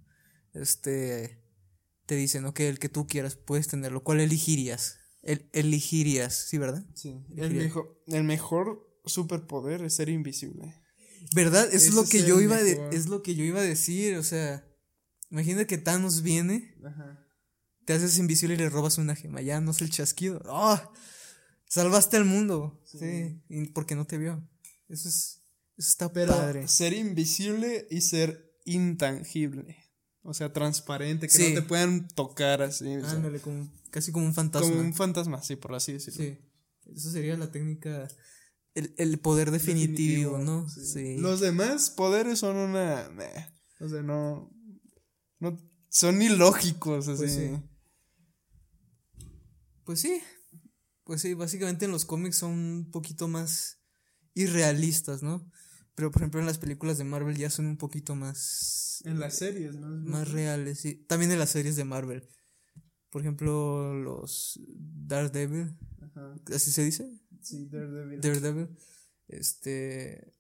Este. 0.54 1.42
Te 2.06 2.16
dicen, 2.16 2.46
ok, 2.46 2.60
el 2.62 2.80
que 2.80 2.90
tú 2.90 3.08
quieras, 3.08 3.36
puedes 3.36 3.68
tenerlo. 3.68 4.04
¿Cuál 4.04 4.20
elegirías? 4.20 5.00
El, 5.24 5.50
elegirías, 5.54 6.34
¿sí, 6.36 6.58
verdad? 6.58 6.86
Sí. 6.94 7.16
El 7.36 7.54
mejor, 7.54 8.04
el 8.08 8.24
mejor 8.24 9.00
superpoder 9.06 9.82
es 9.84 9.96
ser 9.96 10.10
invisible. 10.10 10.76
¿Verdad? 11.34 11.68
Eso 11.68 11.76
es 11.78 11.84
Ese 11.88 11.96
lo 11.96 12.04
es 12.04 12.10
que 12.10 12.24
yo 12.26 12.40
iba 12.42 12.62
de- 12.62 12.90
es 12.92 13.08
lo 13.08 13.24
que 13.24 13.34
yo 13.36 13.44
iba 13.46 13.62
a 13.62 13.64
decir, 13.64 14.18
o 14.18 14.24
sea, 14.24 14.68
imagina 15.32 15.66
que 15.66 15.78
Thanos 15.78 16.22
viene, 16.22 16.76
Ajá. 16.86 17.26
te 17.86 17.94
haces 17.94 18.18
invisible 18.18 18.56
y 18.56 18.58
le 18.58 18.70
robas 18.70 18.98
una 18.98 19.16
gema, 19.16 19.42
ya 19.42 19.62
no 19.62 19.72
es 19.72 19.82
el 19.82 19.90
chasquido. 19.90 20.42
¡Ah! 20.48 20.92
Salvaste 21.70 22.18
al 22.18 22.26
mundo. 22.26 22.82
Sí, 22.86 23.42
y 23.50 23.66
porque 23.70 23.96
no 23.96 24.06
te 24.06 24.18
vio. 24.18 24.48
Eso 24.90 25.08
es 25.10 25.40
eso 25.78 25.90
está 25.90 26.14
Pero 26.14 26.34
padre. 26.34 26.68
ser 26.68 26.94
invisible 26.94 27.88
y 27.90 28.02
ser 28.02 28.54
intangible. 28.66 29.78
O 30.24 30.34
sea, 30.34 30.52
transparente, 30.54 31.28
que 31.28 31.34
Sí. 31.34 31.50
no 31.54 31.62
te 31.62 31.68
puedan 31.68 32.08
tocar 32.10 32.62
así. 32.62 32.96
o 32.96 33.02
sea, 33.02 33.12
Ándale, 33.12 33.40
como, 33.40 33.70
casi 33.92 34.12
como 34.12 34.26
un 34.26 34.34
fantasma. 34.34 34.70
como 34.70 34.82
un 34.82 34.94
fantasma, 34.94 35.42
sí, 35.44 35.56
por 35.58 35.76
así 35.76 35.94
decirlo. 35.94 36.24
Sí. 36.24 36.38
Eso 36.96 37.12
sería 37.12 37.38
la 37.38 37.52
técnica 37.52 38.08
el, 38.76 38.94
el 38.98 39.20
poder 39.20 39.52
definitivo, 39.52 40.38
Definitivo, 40.38 40.38
¿no? 40.40 40.70
sí. 40.70 40.86
Sí. 40.86 41.18
Los 41.18 41.40
demás 41.42 41.90
poderes 41.90 42.40
son 42.40 42.56
una. 42.58 43.10
meh, 43.10 43.48
o 43.80 43.88
sea, 43.90 44.02
no. 44.02 44.50
No. 45.40 45.58
Son 45.90 46.22
ilógicos, 46.22 47.08
así. 47.08 47.18
Pues 47.20 47.34
sí. 47.34 47.52
Pues 49.84 50.00
sí. 50.00 50.22
Pues 51.04 51.22
sí, 51.22 51.34
básicamente 51.34 51.86
en 51.86 51.92
los 51.92 52.06
cómics 52.06 52.38
son 52.38 52.52
un 52.52 52.92
poquito 52.92 53.28
más 53.28 53.80
irrealistas, 54.34 55.22
¿no? 55.22 55.46
Pero 55.96 56.12
por 56.12 56.22
ejemplo 56.22 56.40
en 56.40 56.46
las 56.48 56.58
películas 56.58 56.98
de 56.98 57.04
Marvel 57.04 57.38
ya 57.38 57.50
son 57.50 57.68
un 57.68 57.78
poquito 57.78 58.16
más 58.16 59.02
En 59.06 59.20
las 59.20 59.36
series, 59.36 59.76
¿no? 59.76 59.88
más 59.90 60.32
reales, 60.32 60.80
sí. 60.80 60.96
También 61.08 61.32
en 61.32 61.40
las 61.40 61.52
series 61.52 61.76
de 61.76 61.84
Marvel. 61.84 62.28
Por 63.10 63.22
ejemplo, 63.22 63.94
los 63.94 64.60
Daredevil, 64.76 65.78
Ajá. 66.02 66.36
¿así 66.54 66.72
se 66.72 66.84
dice? 66.84 67.08
Sí, 67.42 67.68
Daredevil. 67.68 68.22
Daredevil. 68.22 68.70
Este. 69.28 70.34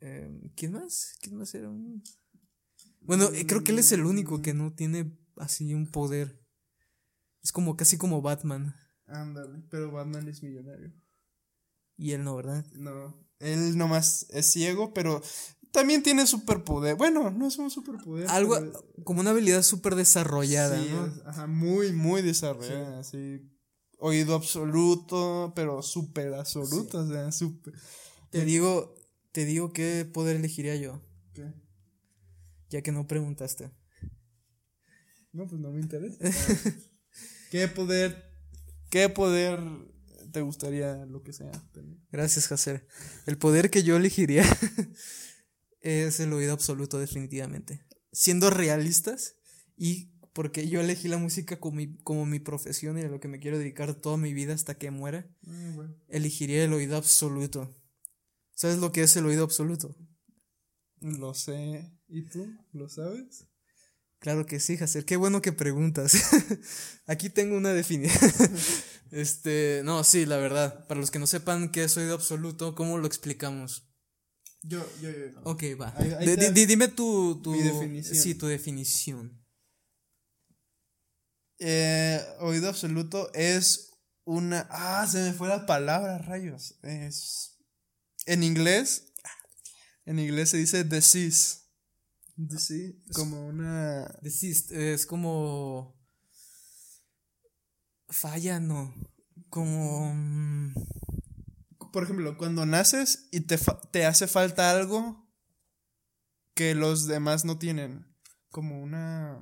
em, 0.00 0.50
¿Quién 0.56 0.72
más? 0.72 1.16
¿Quién 1.20 1.36
más 1.36 1.54
era 1.54 1.70
un.? 1.70 2.02
Bueno, 3.02 3.30
eh, 3.32 3.46
creo 3.46 3.62
que 3.62 3.70
él 3.72 3.78
es 3.78 3.92
el 3.92 4.04
único 4.04 4.42
que 4.42 4.52
no 4.54 4.72
tiene 4.74 5.16
así 5.36 5.74
un 5.74 5.90
poder. 5.90 6.40
Es 7.42 7.52
como 7.52 7.76
casi 7.76 7.98
como 7.98 8.20
Batman. 8.22 8.74
Ándale, 9.06 9.62
pero 9.70 9.92
Batman 9.92 10.26
es 10.28 10.42
millonario. 10.42 10.92
Y 11.96 12.12
él 12.12 12.24
no, 12.24 12.34
¿verdad? 12.36 12.64
No. 12.72 13.21
Él 13.42 13.76
nomás 13.76 14.26
es 14.30 14.50
ciego, 14.52 14.94
pero 14.94 15.20
también 15.72 16.02
tiene 16.02 16.26
superpoder. 16.26 16.96
Bueno, 16.96 17.30
no 17.30 17.46
es 17.48 17.58
un 17.58 17.70
superpoder. 17.70 18.28
Algo 18.28 18.54
pero- 18.54 19.04
como 19.04 19.20
una 19.20 19.30
habilidad 19.30 19.62
súper 19.62 19.94
desarrollada, 19.94 20.80
Sí, 20.82 20.88
¿no? 20.90 21.06
es- 21.06 21.26
ajá, 21.26 21.46
muy, 21.46 21.92
muy 21.92 22.22
desarrollada, 22.22 23.00
así. 23.00 23.48
Oído 23.98 24.34
absoluto, 24.34 25.52
pero 25.54 25.80
súper 25.82 26.34
absoluto, 26.34 26.98
o 26.98 27.08
sea, 27.08 27.30
súper. 27.32 27.72
Te 28.30 28.44
digo, 28.44 28.94
te 29.32 29.44
digo 29.44 29.72
qué 29.72 30.04
poder 30.12 30.36
elegiría 30.36 30.74
yo, 30.76 31.00
¿Qué? 31.34 31.52
ya 32.70 32.82
que 32.82 32.90
no 32.92 33.06
preguntaste. 33.06 33.70
No, 35.32 35.46
pues 35.46 35.60
no 35.60 35.70
me 35.70 35.80
interesa. 35.80 36.18
¿Qué 37.50 37.68
poder, 37.68 38.34
qué 38.90 39.08
poder 39.08 39.60
te 40.32 40.40
gustaría, 40.40 41.06
lo 41.06 41.22
que 41.22 41.32
sea, 41.32 41.50
tener? 41.72 41.96
Gracias, 42.10 42.50
Hacer. 42.50 42.86
El 43.26 43.38
poder 43.38 43.70
que 43.70 43.82
yo 43.82 43.96
elegiría 43.96 44.44
es 45.80 46.20
el 46.20 46.32
oído 46.32 46.52
absoluto, 46.52 46.98
definitivamente. 46.98 47.84
Siendo 48.12 48.50
realistas 48.50 49.36
y 49.76 50.10
porque 50.32 50.68
yo 50.68 50.80
elegí 50.80 51.08
la 51.08 51.18
música 51.18 51.60
como 51.60 51.76
mi, 51.76 51.96
como 51.98 52.26
mi 52.26 52.40
profesión 52.40 52.98
y 52.98 53.02
a 53.02 53.08
lo 53.08 53.20
que 53.20 53.28
me 53.28 53.38
quiero 53.38 53.58
dedicar 53.58 53.94
toda 53.94 54.16
mi 54.16 54.32
vida 54.32 54.54
hasta 54.54 54.76
que 54.76 54.90
muera, 54.90 55.30
bueno. 55.42 55.94
elegiría 56.08 56.64
el 56.64 56.72
oído 56.72 56.96
absoluto. 56.96 57.74
¿Sabes 58.54 58.78
lo 58.78 58.92
que 58.92 59.02
es 59.02 59.16
el 59.16 59.26
oído 59.26 59.44
absoluto? 59.44 59.96
Lo 61.00 61.34
sé. 61.34 61.92
¿Y 62.08 62.22
tú? 62.22 62.46
¿Lo 62.72 62.88
sabes? 62.88 63.46
Claro 64.22 64.46
que 64.46 64.60
sí, 64.60 64.78
Hacer. 64.80 65.04
Qué 65.04 65.16
bueno 65.16 65.42
que 65.42 65.52
preguntas. 65.52 66.12
Aquí 67.06 67.28
tengo 67.28 67.56
una 67.56 67.72
definición. 67.74 68.30
este, 69.10 69.82
no, 69.84 70.04
sí, 70.04 70.26
la 70.26 70.36
verdad. 70.36 70.86
Para 70.86 71.00
los 71.00 71.10
que 71.10 71.18
no 71.18 71.26
sepan 71.26 71.70
qué 71.72 71.82
es 71.84 71.96
oído 71.96 72.14
absoluto, 72.14 72.76
¿cómo 72.76 72.98
lo 72.98 73.06
explicamos? 73.08 73.88
Yo, 74.62 74.78
yo, 75.00 75.10
yo. 75.10 75.40
Ok, 75.42 75.64
va. 75.80 75.92
Ahí- 75.96 76.12
ahí 76.12 76.26
De- 76.26 76.36
te- 76.36 76.46
di- 76.52 76.52
di- 76.60 76.66
dime 76.66 76.86
tu, 76.86 77.42
tu. 77.42 77.50
Mi 77.50 77.62
definición. 77.62 78.16
Sí, 78.16 78.36
tu 78.36 78.46
definición. 78.46 79.44
Eh, 81.58 82.20
oído 82.38 82.68
absoluto 82.68 83.32
es 83.34 83.90
una. 84.24 84.68
Ah, 84.70 85.04
se 85.10 85.18
me 85.18 85.32
fue 85.32 85.48
la 85.48 85.66
palabra, 85.66 86.18
rayos. 86.18 86.76
Es. 86.82 87.56
En 88.26 88.44
inglés. 88.44 89.12
En 90.04 90.20
inglés 90.20 90.50
se 90.50 90.58
dice 90.58 90.84
disease. 90.84 91.61
Disease. 92.48 92.96
Como 93.14 93.46
una. 93.46 94.06
Desist, 94.22 94.72
es 94.72 95.06
como. 95.06 95.96
Falla, 98.08 98.60
no. 98.60 98.94
Como. 99.48 100.12
mm, 100.14 100.74
Por 101.92 102.04
ejemplo, 102.04 102.36
cuando 102.38 102.64
naces 102.66 103.28
y 103.32 103.40
te, 103.42 103.58
fa- 103.58 103.80
te 103.90 104.06
hace 104.06 104.26
falta 104.26 104.70
algo 104.70 105.28
que 106.54 106.74
los 106.74 107.06
demás 107.06 107.44
no 107.44 107.58
tienen. 107.58 108.06
Como 108.50 108.82
una. 108.82 109.38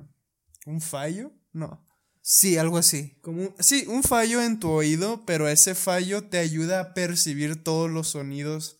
Un 0.65 0.81
fallo. 0.81 1.31
No. 1.53 1.87
Sí, 2.21 2.57
algo 2.57 2.77
así. 2.77 3.17
Como 3.21 3.41
un- 3.41 3.55
sí, 3.59 3.85
un 3.87 4.03
fallo 4.03 4.41
en 4.41 4.59
tu 4.59 4.69
oído, 4.69 5.25
pero 5.25 5.47
ese 5.47 5.75
fallo 5.75 6.29
te 6.29 6.37
ayuda 6.37 6.79
a 6.79 6.93
percibir 6.93 7.63
todos 7.63 7.89
los 7.89 8.09
sonidos. 8.09 8.77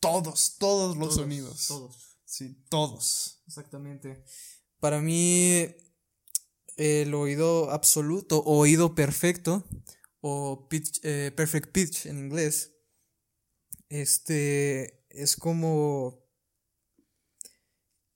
Todos, 0.00 0.56
todos 0.58 0.96
los 0.96 1.16
sonidos. 1.16 1.66
Todos. 1.66 2.07
Sí, 2.28 2.62
todos. 2.68 3.42
Exactamente. 3.46 4.22
Para 4.80 5.00
mí, 5.00 5.66
el 6.76 7.14
oído 7.14 7.70
absoluto, 7.70 8.44
oído 8.44 8.94
perfecto, 8.94 9.66
o 10.20 10.68
pitch, 10.68 11.00
eh, 11.04 11.32
perfect 11.34 11.72
pitch 11.72 12.04
en 12.04 12.18
inglés, 12.18 12.74
este 13.88 15.06
es 15.08 15.36
como. 15.36 16.22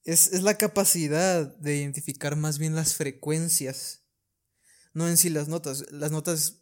Es, 0.03 0.31
es 0.31 0.43
la 0.43 0.59
capacidad 0.59 1.47
de 1.57 1.77
identificar 1.77 2.35
más 2.35 2.59
bien 2.59 2.75
las 2.75 2.93
frecuencias. 2.93 4.03
No 4.93 5.07
en 5.09 5.17
sí 5.17 5.29
las 5.29 5.47
notas. 5.47 5.91
Las 5.91 6.11
notas. 6.11 6.61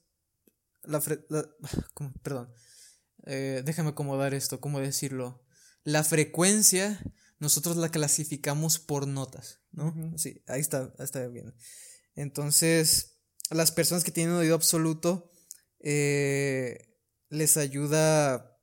La, 0.83 1.01
fre-. 1.01 1.27
Perdón. 2.23 2.53
Eh, 3.25 3.61
déjame 3.65 3.89
acomodar 3.89 4.33
esto, 4.33 4.61
¿cómo 4.61 4.79
decirlo? 4.79 5.45
La 5.83 6.05
frecuencia 6.05 6.97
nosotros 7.41 7.75
la 7.75 7.89
clasificamos 7.89 8.79
por 8.79 9.05
notas, 9.07 9.59
¿no? 9.71 9.93
Sí, 10.17 10.41
ahí 10.47 10.61
está, 10.61 10.93
ahí 10.97 11.03
está 11.03 11.27
bien. 11.27 11.53
Entonces, 12.15 13.17
las 13.49 13.71
personas 13.71 14.03
que 14.05 14.11
tienen 14.11 14.35
oído 14.35 14.55
absoluto 14.55 15.31
eh, 15.79 16.95
les 17.29 17.57
ayuda 17.57 18.57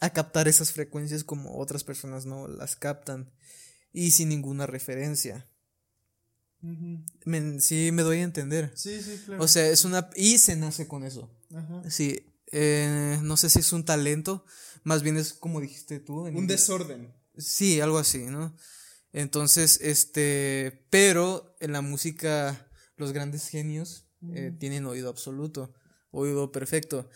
a 0.00 0.10
captar 0.12 0.48
esas 0.48 0.72
frecuencias 0.72 1.24
como 1.24 1.58
otras 1.58 1.84
personas 1.84 2.26
no 2.26 2.46
las 2.48 2.76
captan 2.76 3.32
y 3.92 4.10
sin 4.12 4.28
ninguna 4.28 4.66
referencia. 4.66 5.50
Me- 7.24 7.60
sí, 7.60 7.90
me 7.92 8.02
doy 8.02 8.18
a 8.18 8.22
entender. 8.22 8.72
Sí, 8.74 9.02
sí, 9.02 9.20
claro. 9.26 9.42
O 9.42 9.48
sea, 9.48 9.66
es 9.68 9.84
una... 9.84 10.08
Y 10.16 10.38
se 10.38 10.56
nace 10.56 10.88
con 10.88 11.04
eso. 11.04 11.30
Ajá. 11.54 11.82
Sí, 11.90 12.34
eh, 12.52 13.18
no 13.22 13.36
sé 13.36 13.50
si 13.50 13.58
es 13.58 13.72
un 13.72 13.84
talento, 13.84 14.44
más 14.82 15.02
bien 15.02 15.16
es 15.16 15.34
como 15.34 15.60
dijiste 15.60 16.00
tú. 16.00 16.26
en 16.26 16.36
Un 16.36 16.42
inglés. 16.44 16.60
desorden. 16.60 17.12
Sí, 17.36 17.80
algo 17.80 17.98
así, 17.98 18.26
¿no? 18.26 18.56
Entonces, 19.12 19.78
este, 19.82 20.86
pero 20.90 21.56
en 21.60 21.72
la 21.72 21.80
música 21.82 22.68
los 22.96 23.12
grandes 23.12 23.48
genios 23.48 24.06
eh, 24.34 24.50
Mm. 24.52 24.58
tienen 24.58 24.86
oído 24.86 25.08
absoluto, 25.10 25.74
oído 26.10 26.50
perfecto. 26.50 27.08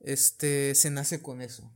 Este, 0.00 0.74
se 0.74 0.90
nace 0.90 1.20
con 1.22 1.42
eso, 1.42 1.72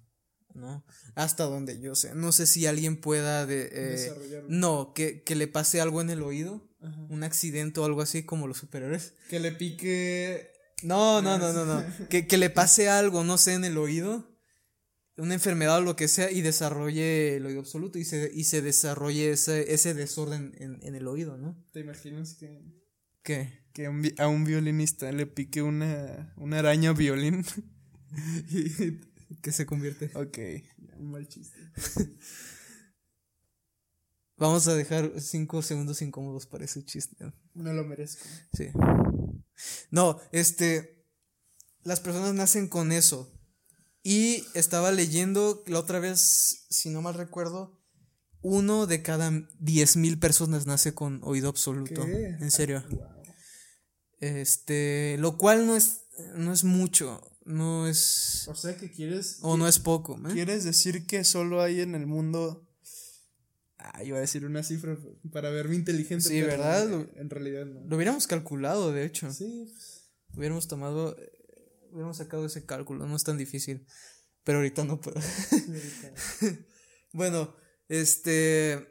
¿no? 0.55 0.85
Hasta 1.15 1.45
donde 1.45 1.81
yo 1.81 1.95
sé. 1.95 2.15
No 2.15 2.33
sé 2.33 2.47
si 2.47 2.67
alguien 2.67 3.01
pueda 3.01 3.47
de, 3.47 3.69
eh, 3.73 4.45
no, 4.49 4.93
que, 4.95 5.23
que 5.23 5.35
le 5.37 5.49
pase 5.49 5.81
algo 5.81 6.01
en 6.01 6.11
el 6.11 6.23
oído, 6.23 6.69
Ajá. 6.81 7.01
un 7.09 7.25
accidente 7.25 7.81
o 7.81 7.85
algo 7.85 8.01
así 8.03 8.25
como 8.25 8.47
los 8.47 8.59
superiores. 8.59 9.15
Que 9.29 9.41
le 9.41 9.53
pique. 9.53 10.53
No, 10.83 11.21
no, 11.23 11.39
no, 11.39 11.53
no, 11.53 11.65
no. 11.65 11.85
Que, 12.09 12.27
que 12.27 12.37
le 12.37 12.51
pase 12.51 12.89
algo, 12.89 13.25
no 13.25 13.39
sé, 13.39 13.55
en 13.55 13.65
el 13.65 13.77
oído, 13.79 14.36
una 15.19 15.35
enfermedad 15.35 15.79
o 15.79 15.81
lo 15.83 15.97
que 15.97 16.09
sea, 16.09 16.31
y 16.31 16.43
desarrolle 16.43 17.37
el 17.37 17.47
oído 17.47 17.61
absoluto 17.61 17.99
y 17.99 18.05
se, 18.05 18.31
y 18.35 18.45
se 18.45 18.61
desarrolle 18.63 19.31
ese, 19.31 19.73
ese 19.73 19.95
desorden 19.95 20.55
en, 20.59 20.79
en 20.83 20.95
el 20.95 21.07
oído, 21.09 21.37
¿no? 21.39 21.57
¿Te 21.73 21.81
imaginas 21.81 22.35
que, 22.35 22.61
¿Qué? 23.23 23.65
que 23.73 23.87
a 23.87 23.91
un 23.91 24.03
vi- 24.03 24.15
a 24.19 24.29
un 24.29 24.45
violinista 24.45 25.11
le 25.13 25.27
pique 25.27 25.63
una, 25.63 26.33
una 26.37 26.59
araña 26.59 26.93
violín? 26.93 27.45
Y- 28.51 29.01
¿Qué 29.43 29.51
se 29.53 29.67
convierte? 29.67 30.11
ok, 30.15 30.39
un 30.99 31.11
mal 31.11 31.27
chiste. 31.29 31.59
Vamos 34.39 34.69
a 34.69 34.75
dejar 34.75 35.21
cinco 35.21 35.63
segundos 35.63 36.03
incómodos 36.03 36.47
para 36.47 36.65
ese 36.67 36.85
chiste. 36.85 37.33
No 37.55 37.73
lo 37.73 37.85
merezco. 37.85 38.25
Sí. 38.53 38.69
No, 39.91 40.21
este. 40.31 41.05
Las 41.83 42.01
personas 42.01 42.35
nacen 42.35 42.69
con 42.69 42.93
eso. 42.93 43.33
Y 44.09 44.45
estaba 44.55 44.93
leyendo 44.93 45.65
la 45.67 45.81
otra 45.81 45.99
vez, 45.99 46.65
si 46.71 46.91
no 46.91 47.03
mal 47.03 47.15
recuerdo, 47.15 47.77
uno 48.41 48.87
de 48.87 49.03
cada 49.03 49.33
diez 49.59 49.97
mil 49.97 50.17
personas 50.21 50.65
nace 50.65 50.95
con 50.95 51.19
oído 51.25 51.49
absoluto. 51.49 52.07
¿Qué? 52.07 52.37
En 52.39 52.53
serio. 52.53 52.85
Wow. 52.89 53.01
Este, 54.21 55.17
lo 55.19 55.37
cual 55.37 55.67
no 55.67 55.75
es, 55.75 56.03
no 56.37 56.53
es 56.53 56.63
mucho, 56.63 57.21
no 57.45 57.89
es, 57.89 58.47
O 58.47 58.55
sea 58.55 58.77
que 58.77 58.93
quieres. 58.93 59.39
o 59.43 59.57
no 59.57 59.67
es 59.67 59.81
poco, 59.81 60.17
¿eh? 60.29 60.35
¿Quieres 60.35 60.63
decir 60.63 61.05
que 61.09 61.25
solo 61.25 61.61
hay 61.61 61.81
en 61.81 61.97
el 61.97 62.07
mundo. 62.07 62.65
Ah, 63.77 64.05
iba 64.05 64.19
a 64.19 64.21
decir 64.21 64.47
una 64.47 64.63
cifra 64.63 64.97
para 65.33 65.51
verme 65.51 65.75
inteligente. 65.75 66.29
Sí, 66.29 66.43
pero 66.43 66.53
¿verdad? 66.53 67.09
En, 67.17 67.29
realidad 67.29 67.67
no. 67.67 67.81
Lo 67.81 67.97
hubiéramos 67.97 68.29
calculado, 68.29 68.93
de 68.93 69.05
hecho. 69.05 69.33
Sí, 69.33 69.75
Hubiéramos 70.37 70.69
tomado, 70.69 71.17
hubiéramos 71.91 72.17
sacado 72.17 72.47
ese 72.47 72.67
cálculo, 72.67 73.07
no 73.07 73.17
es 73.17 73.25
tan 73.25 73.39
difícil. 73.39 73.87
Pero 74.45 74.59
ahorita 74.59 74.85
no 74.85 75.01
puedo. 75.01 75.21
bueno, 77.13 77.55
este. 77.89 78.87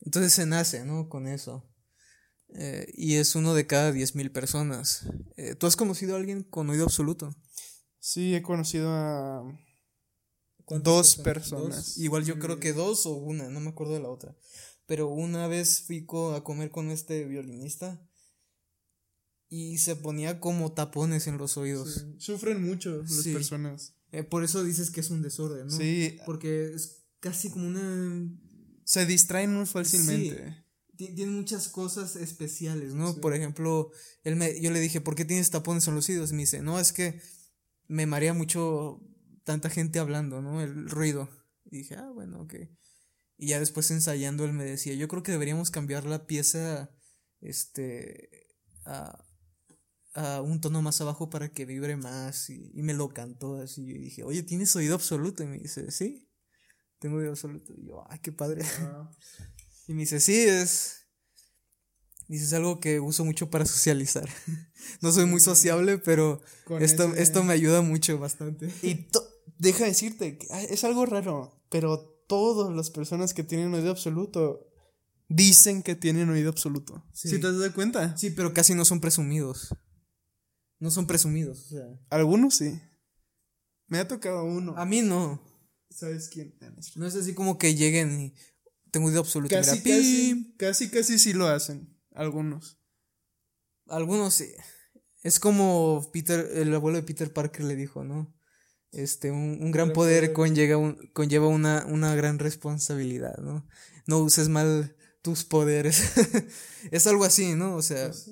Entonces 0.00 0.32
se 0.32 0.46
nace, 0.46 0.84
¿no? 0.84 1.08
Con 1.08 1.26
eso. 1.26 1.68
Eh, 2.56 2.86
y 2.94 3.16
es 3.16 3.34
uno 3.34 3.52
de 3.54 3.66
cada 3.66 3.90
diez 3.90 4.14
mil 4.14 4.30
personas. 4.30 5.08
Eh, 5.36 5.56
¿Tú 5.56 5.66
has 5.66 5.74
conocido 5.74 6.14
a 6.14 6.18
alguien 6.18 6.44
con 6.44 6.70
oído 6.70 6.84
absoluto? 6.84 7.34
Sí, 7.98 8.34
he 8.34 8.42
conocido 8.42 8.90
a 8.92 9.42
dos 10.68 11.16
personas. 11.16 11.98
Igual 11.98 12.24
yo 12.24 12.38
creo 12.38 12.60
que 12.60 12.72
dos 12.72 13.06
o 13.06 13.14
una, 13.14 13.48
no 13.48 13.58
me 13.58 13.70
acuerdo 13.70 13.94
de 13.94 14.00
la 14.00 14.08
otra. 14.08 14.36
Pero 14.86 15.08
una 15.08 15.48
vez 15.48 15.80
fui 15.80 16.06
a 16.34 16.44
comer 16.44 16.70
con 16.70 16.90
este 16.90 17.24
violinista 17.24 18.06
y 19.56 19.78
se 19.78 19.94
ponía 19.94 20.40
como 20.40 20.72
tapones 20.72 21.28
en 21.28 21.38
los 21.38 21.56
oídos. 21.56 22.06
Sufren 22.18 22.60
mucho 22.60 23.04
las 23.04 23.22
personas. 23.22 23.94
Eh, 24.10 24.24
por 24.24 24.42
eso 24.42 24.64
dices 24.64 24.90
que 24.90 24.98
es 24.98 25.10
un 25.10 25.22
desorden, 25.22 25.68
¿no? 25.68 25.76
Sí. 25.76 26.18
Porque 26.26 26.74
es 26.74 27.04
casi 27.20 27.50
como 27.50 27.68
una... 27.68 28.36
Se 28.82 29.06
distraen 29.06 29.54
muy 29.54 29.64
fácilmente. 29.64 30.66
Tiene 30.96 31.26
muchas 31.26 31.68
cosas 31.68 32.16
especiales, 32.16 32.94
¿no? 32.94 33.14
Por 33.20 33.32
ejemplo, 33.32 33.92
él 34.24 34.34
me, 34.34 34.60
yo 34.60 34.72
le 34.72 34.80
dije, 34.80 35.00
¿por 35.00 35.14
qué 35.14 35.24
tienes 35.24 35.50
tapones 35.50 35.86
en 35.86 35.94
los 35.94 36.08
oídos? 36.08 36.32
Y 36.32 36.34
me 36.34 36.42
dice, 36.42 36.60
no, 36.60 36.80
es 36.80 36.92
que 36.92 37.20
me 37.86 38.06
marea 38.06 38.34
mucho 38.34 39.06
tanta 39.44 39.70
gente 39.70 40.00
hablando, 40.00 40.42
¿no? 40.42 40.62
El 40.62 40.90
ruido. 40.90 41.28
Y 41.64 41.78
dije, 41.78 41.94
ah, 41.94 42.10
bueno, 42.12 42.40
ok. 42.40 42.54
Y 43.36 43.46
ya 43.46 43.60
después 43.60 43.88
ensayando 43.92 44.44
él 44.44 44.52
me 44.52 44.64
decía, 44.64 44.94
yo 44.94 45.06
creo 45.06 45.22
que 45.22 45.30
deberíamos 45.30 45.70
cambiar 45.70 46.06
la 46.06 46.26
pieza, 46.26 46.90
este, 47.40 48.48
a, 48.84 49.24
a 50.14 50.40
un 50.40 50.60
tono 50.60 50.80
más 50.82 51.00
abajo 51.00 51.28
para 51.28 51.52
que 51.52 51.64
vibre 51.64 51.96
más. 51.96 52.50
Y, 52.50 52.70
y 52.74 52.82
me 52.82 52.94
lo 52.94 53.08
cantó 53.08 53.56
así. 53.56 53.82
Y 53.82 53.98
dije, 53.98 54.24
oye, 54.24 54.42
¿tienes 54.42 54.74
oído 54.76 54.94
absoluto? 54.94 55.42
Y 55.42 55.46
me 55.46 55.58
dice, 55.58 55.90
sí, 55.90 56.28
tengo 56.98 57.18
oído 57.18 57.30
absoluto. 57.30 57.74
Y 57.76 57.88
yo, 57.88 58.04
ay, 58.08 58.18
qué 58.20 58.32
padre. 58.32 58.62
y 59.88 59.94
me 59.94 60.00
dice, 60.00 60.20
sí, 60.20 60.36
es... 60.36 61.00
Dices 62.26 62.54
algo 62.54 62.80
que 62.80 63.00
uso 63.00 63.22
mucho 63.24 63.50
para 63.50 63.66
socializar. 63.66 64.26
no 65.02 65.12
soy 65.12 65.26
muy 65.26 65.40
sociable, 65.40 65.98
pero 65.98 66.40
esto, 66.80 67.14
esto 67.16 67.44
me 67.44 67.52
ayuda 67.52 67.82
mucho 67.82 68.18
bastante. 68.18 68.72
Y 68.82 69.08
deja 69.58 69.84
decirte, 69.84 70.38
que 70.38 70.46
es 70.70 70.84
algo 70.84 71.04
raro, 71.04 71.62
pero 71.68 71.98
todas 72.26 72.74
las 72.74 72.90
personas 72.90 73.34
que 73.34 73.44
tienen 73.44 73.74
oído 73.74 73.90
absoluto 73.90 74.66
dicen 75.28 75.82
que 75.82 75.94
tienen 75.94 76.30
oído 76.30 76.50
absoluto. 76.50 77.04
Sí. 77.12 77.38
te 77.38 77.52
das 77.52 77.72
cuenta? 77.72 78.16
Sí, 78.16 78.30
pero 78.30 78.54
casi 78.54 78.74
no 78.74 78.84
son 78.84 79.00
presumidos. 79.00 79.74
No 80.78 80.90
son 80.90 81.06
presumidos, 81.06 81.66
o 81.66 81.68
sea. 81.68 82.00
Algunos 82.10 82.56
sí. 82.56 82.80
Me 83.86 83.98
ha 83.98 84.08
tocado 84.08 84.44
uno. 84.44 84.74
A 84.76 84.84
mí 84.84 85.02
no. 85.02 85.40
¿Sabes 85.90 86.28
quién? 86.28 86.54
No 86.96 87.06
es 87.06 87.14
así 87.14 87.34
como 87.34 87.58
que 87.58 87.74
lleguen 87.74 88.20
y 88.20 88.34
tengo 88.90 89.06
oído 89.06 89.20
absoluto. 89.20 89.54
Casi, 89.54 89.82
casi, 89.82 90.54
casi, 90.56 90.90
casi 90.90 91.18
sí 91.18 91.32
lo 91.32 91.46
hacen. 91.46 91.96
Algunos. 92.12 92.78
Algunos 93.86 94.34
sí. 94.34 94.52
Es 95.22 95.38
como 95.38 96.10
Peter, 96.12 96.48
el 96.54 96.74
abuelo 96.74 96.98
de 96.98 97.02
Peter 97.02 97.32
Parker 97.32 97.64
le 97.64 97.76
dijo, 97.76 98.04
¿no? 98.04 98.34
Este, 98.92 99.30
un, 99.32 99.72
gran 99.72 99.92
poder, 99.92 100.32
Conlleva, 100.32 100.96
conlleva 101.12 101.48
una, 101.48 101.84
una 101.86 102.14
gran 102.14 102.38
responsabilidad, 102.38 103.38
¿no? 103.38 103.66
No 104.06 104.18
uses 104.18 104.48
mal 104.48 104.94
tus 105.22 105.44
poderes. 105.44 106.12
es 106.90 107.06
algo 107.06 107.24
así, 107.24 107.54
¿no? 107.54 107.74
O 107.74 107.82
sea, 107.82 108.08
pues 108.08 108.30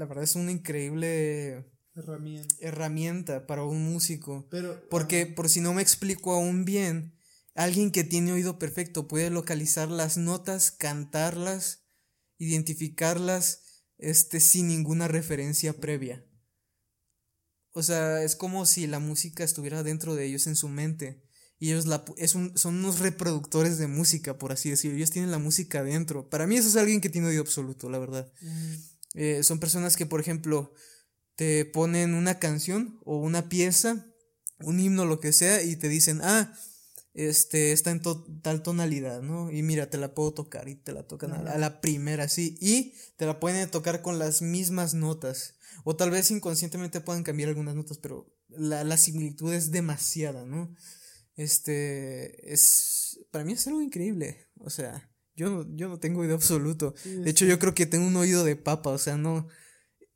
la 0.00 0.06
verdad 0.06 0.24
es 0.24 0.34
una 0.34 0.50
increíble 0.50 1.70
herramienta, 1.94 2.54
herramienta 2.58 3.46
para 3.46 3.64
un 3.64 3.92
músico. 3.92 4.48
Pero, 4.50 4.88
Porque, 4.88 5.26
por 5.26 5.50
si 5.50 5.60
no 5.60 5.74
me 5.74 5.82
explico 5.82 6.32
aún 6.32 6.64
bien, 6.64 7.14
alguien 7.54 7.90
que 7.90 8.02
tiene 8.02 8.32
oído 8.32 8.58
perfecto 8.58 9.06
puede 9.06 9.28
localizar 9.28 9.90
las 9.90 10.16
notas, 10.16 10.70
cantarlas 10.70 11.84
identificarlas 12.40 13.84
este, 13.98 14.40
sin 14.40 14.68
ninguna 14.68 15.06
referencia 15.06 15.74
previa. 15.74 16.24
O 17.72 17.82
sea, 17.82 18.24
es 18.24 18.34
como 18.34 18.66
si 18.66 18.86
la 18.86 18.98
música 18.98 19.44
estuviera 19.44 19.82
dentro 19.84 20.16
de 20.16 20.24
ellos 20.24 20.46
en 20.48 20.56
su 20.56 20.68
mente. 20.68 21.22
Y 21.58 21.70
ellos 21.70 21.84
la, 21.86 22.02
es 22.16 22.34
un, 22.34 22.56
son 22.56 22.76
unos 22.76 22.98
reproductores 22.98 23.76
de 23.76 23.86
música, 23.86 24.38
por 24.38 24.52
así 24.52 24.70
decirlo. 24.70 24.96
Ellos 24.96 25.10
tienen 25.10 25.30
la 25.30 25.38
música 25.38 25.84
dentro. 25.84 26.30
Para 26.30 26.46
mí 26.46 26.56
eso 26.56 26.68
es 26.68 26.76
alguien 26.76 27.02
que 27.02 27.10
tiene 27.10 27.28
oído 27.28 27.42
absoluto, 27.42 27.90
la 27.90 27.98
verdad. 27.98 28.32
Mm. 28.40 28.74
Eh, 29.14 29.42
son 29.42 29.58
personas 29.58 29.96
que, 29.96 30.06
por 30.06 30.20
ejemplo, 30.20 30.72
te 31.36 31.64
ponen 31.64 32.14
una 32.14 32.38
canción 32.38 33.00
o 33.04 33.16
una 33.16 33.48
pieza, 33.48 34.06
un 34.60 34.78
himno, 34.78 35.04
lo 35.04 35.20
que 35.20 35.32
sea, 35.32 35.62
y 35.62 35.76
te 35.76 35.88
dicen, 35.88 36.20
ah, 36.22 36.52
este, 37.14 37.72
está 37.72 37.90
en 37.90 38.02
tal 38.42 38.62
tonalidad, 38.62 39.22
¿no? 39.22 39.50
Y 39.50 39.62
mira, 39.62 39.90
te 39.90 39.98
la 39.98 40.14
puedo 40.14 40.32
tocar 40.32 40.68
y 40.68 40.76
te 40.76 40.92
la 40.92 41.02
tocan 41.02 41.32
a, 41.32 41.58
la 41.58 41.80
primera, 41.80 42.28
sí, 42.28 42.56
y 42.60 42.94
te 43.16 43.26
la 43.26 43.40
pueden 43.40 43.68
tocar 43.70 44.02
con 44.02 44.18
las 44.18 44.42
mismas 44.42 44.94
notas, 44.94 45.54
o 45.84 45.96
tal 45.96 46.10
vez 46.10 46.30
inconscientemente 46.30 47.00
puedan 47.00 47.24
cambiar 47.24 47.48
algunas 47.48 47.74
notas, 47.74 47.98
pero 47.98 48.32
la, 48.48 48.84
la 48.84 48.96
similitud 48.96 49.52
es 49.52 49.70
demasiada, 49.70 50.44
¿no? 50.44 50.74
Este, 51.36 52.52
es, 52.52 53.20
para 53.30 53.44
mí 53.44 53.54
es 53.54 53.66
algo 53.66 53.80
increíble, 53.80 54.46
o 54.58 54.70
sea, 54.70 55.09
yo 55.40 55.50
no, 55.50 55.76
yo 55.76 55.88
no 55.88 55.98
tengo 55.98 56.20
oído 56.20 56.34
absoluto, 56.34 56.94
de 57.04 57.30
hecho 57.30 57.44
yo 57.44 57.58
creo 57.58 57.74
que 57.74 57.86
tengo 57.86 58.06
un 58.06 58.16
oído 58.16 58.44
de 58.44 58.56
papa, 58.56 58.90
o 58.90 58.98
sea, 58.98 59.16
no, 59.16 59.48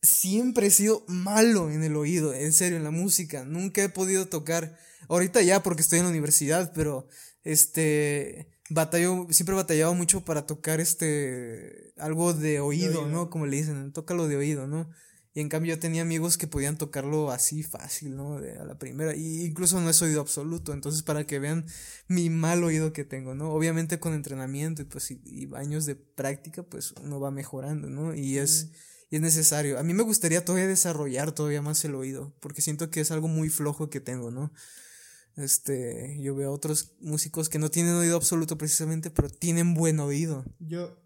siempre 0.02 0.66
he 0.66 0.70
sido 0.70 1.04
malo 1.08 1.70
en 1.70 1.82
el 1.82 1.96
oído, 1.96 2.34
en 2.34 2.52
serio, 2.52 2.76
en 2.76 2.84
la 2.84 2.90
música, 2.90 3.44
nunca 3.44 3.82
he 3.82 3.88
podido 3.88 4.26
tocar 4.26 4.76
Ahorita 5.08 5.42
ya 5.42 5.62
porque 5.62 5.82
estoy 5.82 5.98
en 5.98 6.04
la 6.04 6.10
universidad, 6.10 6.72
pero 6.74 7.08
este 7.42 8.48
batallo, 8.70 9.26
siempre 9.30 9.54
he 9.54 9.56
batallado 9.56 9.94
mucho 9.94 10.24
para 10.24 10.46
tocar 10.46 10.80
este 10.80 11.92
algo 11.98 12.32
de 12.32 12.60
oído, 12.60 13.06
¿no? 13.06 13.30
Como 13.30 13.46
le 13.46 13.56
dicen, 13.56 13.92
tócalo 13.92 14.28
de 14.28 14.36
oído, 14.36 14.66
¿no? 14.66 14.90
Y 15.36 15.40
en 15.40 15.48
cambio 15.48 15.74
yo 15.74 15.80
tenía 15.80 16.02
amigos 16.02 16.38
que 16.38 16.46
podían 16.46 16.78
tocarlo 16.78 17.32
así 17.32 17.64
fácil, 17.64 18.14
¿no? 18.14 18.40
De, 18.40 18.56
a 18.56 18.64
la 18.64 18.78
primera. 18.78 19.16
Y 19.16 19.44
incluso 19.44 19.80
no 19.80 19.90
es 19.90 20.00
oído 20.00 20.20
absoluto. 20.20 20.72
Entonces, 20.72 21.02
para 21.02 21.26
que 21.26 21.40
vean 21.40 21.66
mi 22.06 22.30
mal 22.30 22.62
oído 22.62 22.92
que 22.92 23.04
tengo, 23.04 23.34
¿no? 23.34 23.50
Obviamente 23.50 23.98
con 23.98 24.14
entrenamiento 24.14 24.82
y 24.82 24.84
pues 24.84 25.10
y, 25.10 25.50
años 25.56 25.86
de 25.86 25.96
práctica, 25.96 26.62
pues 26.62 26.92
uno 27.02 27.18
va 27.18 27.32
mejorando, 27.32 27.90
¿no? 27.90 28.14
Y 28.14 28.38
es, 28.38 28.70
y 29.10 29.16
es 29.16 29.22
necesario. 29.22 29.76
A 29.80 29.82
mí 29.82 29.92
me 29.92 30.04
gustaría 30.04 30.44
todavía 30.44 30.68
desarrollar 30.68 31.32
todavía 31.32 31.62
más 31.62 31.84
el 31.84 31.96
oído. 31.96 32.32
Porque 32.38 32.62
siento 32.62 32.90
que 32.90 33.00
es 33.00 33.10
algo 33.10 33.26
muy 33.26 33.48
flojo 33.48 33.90
que 33.90 34.00
tengo, 34.00 34.30
¿no? 34.30 34.52
Este, 35.36 36.16
yo 36.20 36.36
veo 36.36 36.50
a 36.50 36.54
otros 36.54 36.92
músicos 37.00 37.48
que 37.48 37.58
no 37.58 37.72
tienen 37.72 37.94
oído 37.94 38.16
absoluto 38.16 38.56
precisamente, 38.56 39.10
pero 39.10 39.28
tienen 39.28 39.74
buen 39.74 39.98
oído. 39.98 40.44
Yo, 40.60 40.96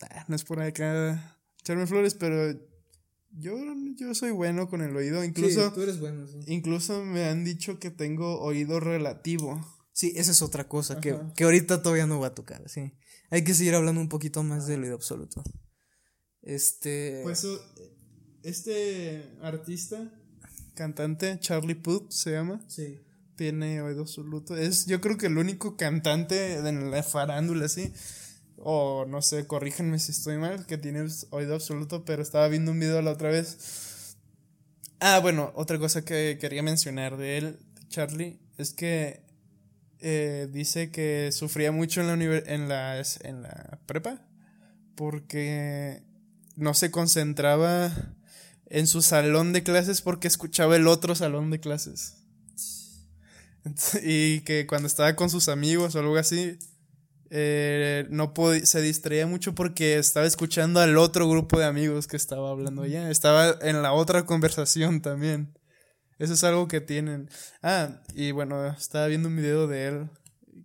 ah, 0.00 0.24
no 0.28 0.34
es 0.34 0.44
por 0.44 0.62
acá 0.62 1.38
echarme 1.58 1.86
flores, 1.86 2.14
pero 2.14 2.69
yo, 3.32 3.56
yo 3.96 4.14
soy 4.14 4.30
bueno 4.30 4.68
con 4.68 4.82
el 4.82 4.96
oído. 4.96 5.24
Incluso, 5.24 5.72
tú 5.72 5.82
eres 5.82 6.00
bueno, 6.00 6.26
Incluso 6.46 7.04
me 7.04 7.24
han 7.24 7.44
dicho 7.44 7.78
que 7.78 7.90
tengo 7.90 8.40
oído 8.40 8.80
relativo. 8.80 9.60
Sí, 9.92 10.12
esa 10.16 10.30
es 10.30 10.42
otra 10.42 10.68
cosa 10.68 11.00
que, 11.00 11.18
que, 11.36 11.44
ahorita 11.44 11.82
todavía 11.82 12.06
no 12.06 12.20
va 12.20 12.28
a 12.28 12.34
tocar, 12.34 12.68
sí. 12.68 12.92
Hay 13.30 13.44
que 13.44 13.54
seguir 13.54 13.74
hablando 13.74 14.00
un 14.00 14.08
poquito 14.08 14.42
más 14.42 14.66
del 14.66 14.82
oído 14.82 14.94
absoluto. 14.94 15.42
Este. 16.42 17.20
Pues 17.22 17.46
este 18.42 19.36
artista, 19.42 20.10
cantante, 20.74 21.38
Charlie 21.40 21.74
Puth 21.74 22.10
se 22.10 22.32
llama. 22.32 22.64
Sí 22.68 23.00
tiene 23.40 23.80
oído 23.80 24.02
absoluto. 24.02 24.54
Es 24.54 24.84
yo 24.84 25.00
creo 25.00 25.16
que 25.16 25.24
el 25.24 25.38
único 25.38 25.74
cantante 25.78 26.56
en 26.56 26.90
la 26.90 27.02
farándula, 27.02 27.70
sí. 27.70 27.90
O 28.62 29.06
no 29.06 29.22
sé, 29.22 29.46
corríjanme 29.46 29.98
si 29.98 30.12
estoy 30.12 30.36
mal, 30.36 30.66
que 30.66 30.78
tiene 30.78 31.06
oído 31.30 31.54
absoluto, 31.54 32.04
pero 32.04 32.22
estaba 32.22 32.46
viendo 32.48 32.72
un 32.72 32.80
video 32.80 33.00
la 33.02 33.12
otra 33.12 33.30
vez. 33.30 34.16
Ah, 35.00 35.18
bueno, 35.20 35.50
otra 35.54 35.78
cosa 35.78 36.04
que 36.04 36.36
quería 36.38 36.62
mencionar 36.62 37.16
de 37.16 37.38
él, 37.38 37.58
Charlie, 37.88 38.38
es 38.58 38.74
que 38.74 39.22
eh, 40.00 40.48
dice 40.52 40.90
que 40.90 41.30
sufría 41.32 41.72
mucho 41.72 42.02
en 42.02 42.06
la, 42.06 42.14
en, 42.14 42.68
la, 42.68 43.02
en 43.22 43.42
la 43.42 43.78
prepa 43.86 44.20
porque 44.94 46.02
no 46.56 46.74
se 46.74 46.90
concentraba 46.90 47.90
en 48.66 48.86
su 48.86 49.00
salón 49.00 49.52
de 49.52 49.62
clases 49.62 50.02
porque 50.02 50.28
escuchaba 50.28 50.76
el 50.76 50.86
otro 50.86 51.14
salón 51.14 51.50
de 51.50 51.60
clases. 51.60 52.16
Y 54.02 54.40
que 54.40 54.66
cuando 54.66 54.86
estaba 54.86 55.16
con 55.16 55.30
sus 55.30 55.48
amigos 55.48 55.94
o 55.94 55.98
algo 55.98 56.16
así, 56.16 56.58
eh, 57.30 58.06
no 58.10 58.34
se 58.64 58.82
distraía 58.82 59.26
mucho 59.26 59.54
porque 59.54 59.98
estaba 59.98 60.26
escuchando 60.26 60.80
al 60.80 60.98
otro 60.98 61.28
grupo 61.28 61.58
de 61.58 61.64
amigos 61.64 62.08
que 62.08 62.16
estaba 62.16 62.50
hablando 62.50 62.82
allá. 62.82 63.08
Estaba 63.08 63.56
en 63.62 63.82
la 63.82 63.92
otra 63.92 64.26
conversación 64.26 65.00
también. 65.00 65.56
Eso 66.18 66.34
es 66.34 66.44
algo 66.44 66.66
que 66.68 66.80
tienen. 66.80 67.30
Ah, 67.62 68.02
y 68.14 68.32
bueno, 68.32 68.66
estaba 68.66 69.06
viendo 69.06 69.28
un 69.28 69.36
video 69.36 69.68
de 69.68 69.86
él 69.86 70.10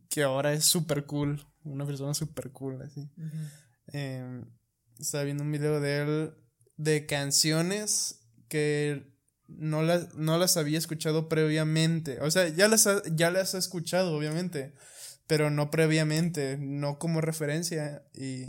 que 0.09 0.23
ahora 0.23 0.53
es 0.53 0.65
súper 0.65 1.05
cool. 1.05 1.45
Una 1.63 1.85
persona 1.85 2.13
súper 2.13 2.51
cool, 2.51 2.81
así. 2.81 3.09
Em, 3.87 4.45
estaba 4.99 5.23
viendo 5.23 5.43
un 5.43 5.51
video 5.51 5.79
de 5.79 6.01
él 6.01 6.33
de 6.77 7.05
canciones 7.05 8.27
que 8.49 9.15
no 9.47 9.83
las, 9.83 10.15
no 10.15 10.37
las 10.37 10.57
había 10.57 10.77
escuchado 10.77 11.29
previamente. 11.29 12.19
O 12.21 12.31
sea, 12.31 12.47
ya 12.49 12.67
las, 12.67 12.87
ya 13.13 13.29
las 13.29 13.53
he 13.53 13.57
escuchado, 13.57 14.15
obviamente, 14.17 14.73
pero 15.27 15.49
no 15.49 15.71
previamente, 15.71 16.57
no 16.57 16.99
como 16.99 17.21
referencia. 17.21 18.03
Y, 18.13 18.45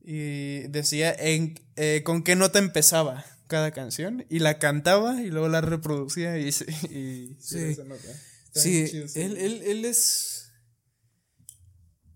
y 0.00 0.68
decía 0.68 1.14
en, 1.16 1.60
eh, 1.76 2.02
con 2.04 2.22
qué 2.22 2.36
nota 2.36 2.58
empezaba 2.58 3.24
cada 3.46 3.72
canción 3.72 4.24
y 4.28 4.38
la 4.40 4.58
cantaba 4.58 5.22
y 5.22 5.30
luego 5.30 5.48
la 5.48 5.60
reproducía 5.60 6.38
y, 6.38 6.48
y, 6.48 7.36
sí, 7.40 7.76
sí 8.52 8.76
él, 9.14 9.36
él, 9.36 9.62
él 9.64 9.84
es 9.84 10.50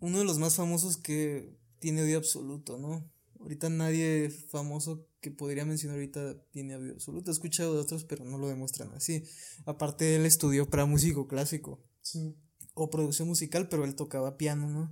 uno 0.01 0.19
de 0.19 0.25
los 0.25 0.39
más 0.39 0.55
famosos 0.55 0.97
que 0.97 1.57
tiene 1.79 2.03
oído 2.03 2.19
absoluto, 2.19 2.79
¿no? 2.79 3.11
Ahorita 3.41 3.69
nadie 3.69 4.31
famoso 4.31 5.07
que 5.21 5.31
podría 5.31 5.65
mencionar 5.65 5.97
ahorita 5.97 6.41
tiene 6.51 6.77
oído 6.77 6.95
absoluto. 6.95 7.31
He 7.31 7.35
escuchado 7.35 7.75
de 7.75 7.81
otros, 7.81 8.05
pero 8.05 8.25
no 8.25 8.39
lo 8.39 8.49
demuestran 8.49 8.93
así. 8.95 9.25
Aparte, 9.65 10.17
él 10.17 10.27
estudió 10.27 10.69
para 10.69 10.87
músico 10.87 11.27
clásico. 11.29 11.85
Sí. 12.01 12.37
O 12.81 12.91
producción 12.91 13.27
musical, 13.27 13.69
pero 13.69 13.85
él 13.85 13.97
tocaba 13.97 14.37
piano, 14.37 14.69
¿no? 14.69 14.91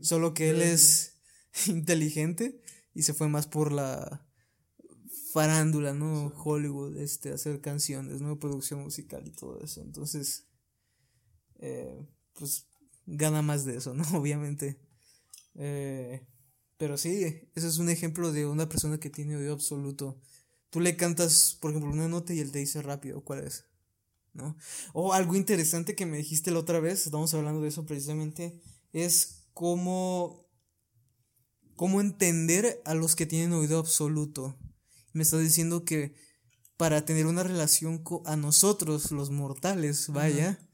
Solo 0.00 0.32
que 0.32 0.50
él 0.50 0.62
es 0.62 1.14
inteligente 1.66 2.62
y 2.94 3.02
se 3.02 3.12
fue 3.12 3.28
más 3.28 3.46
por 3.46 3.70
la 3.70 4.26
farándula, 5.32 5.92
¿no? 5.92 6.32
Hollywood, 6.36 6.96
este, 6.96 7.32
hacer 7.32 7.60
canciones, 7.60 8.20
¿no? 8.20 8.38
Producción 8.38 8.82
musical 8.82 9.26
y 9.26 9.30
todo 9.30 9.60
eso. 9.62 9.82
Entonces, 9.82 10.46
eh, 11.58 12.06
pues 12.32 12.66
gana 13.06 13.42
más 13.42 13.64
de 13.64 13.76
eso, 13.76 13.94
¿no? 13.94 14.04
Obviamente. 14.18 14.80
Eh, 15.54 16.26
pero 16.76 16.96
sí, 16.96 17.24
ese 17.54 17.68
es 17.68 17.78
un 17.78 17.90
ejemplo 17.90 18.32
de 18.32 18.46
una 18.46 18.68
persona 18.68 18.98
que 18.98 19.10
tiene 19.10 19.36
oído 19.36 19.52
absoluto. 19.52 20.20
Tú 20.70 20.80
le 20.80 20.96
cantas, 20.96 21.56
por 21.60 21.70
ejemplo, 21.70 21.92
una 21.92 22.08
nota 22.08 22.32
y 22.32 22.40
él 22.40 22.52
te 22.52 22.60
dice 22.60 22.82
rápido 22.82 23.22
cuál 23.22 23.44
es. 23.44 23.64
¿No? 24.38 24.56
O 24.92 25.12
algo 25.12 25.34
interesante 25.34 25.96
que 25.96 26.06
me 26.06 26.16
dijiste 26.16 26.50
la 26.50 26.60
otra 26.60 26.80
vez, 26.80 27.04
estamos 27.04 27.34
hablando 27.34 27.60
de 27.60 27.68
eso 27.68 27.84
precisamente, 27.84 28.60
es 28.92 29.48
cómo, 29.52 30.48
cómo 31.74 32.00
entender 32.00 32.80
a 32.84 32.94
los 32.94 33.16
que 33.16 33.26
tienen 33.26 33.52
oído 33.52 33.78
absoluto. 33.78 34.56
Me 35.12 35.24
estás 35.24 35.40
diciendo 35.40 35.84
que 35.84 36.14
para 36.76 37.04
tener 37.04 37.26
una 37.26 37.42
relación 37.42 37.98
con 37.98 38.22
a 38.26 38.36
nosotros, 38.36 39.10
los 39.10 39.30
mortales, 39.30 40.08
vaya, 40.10 40.70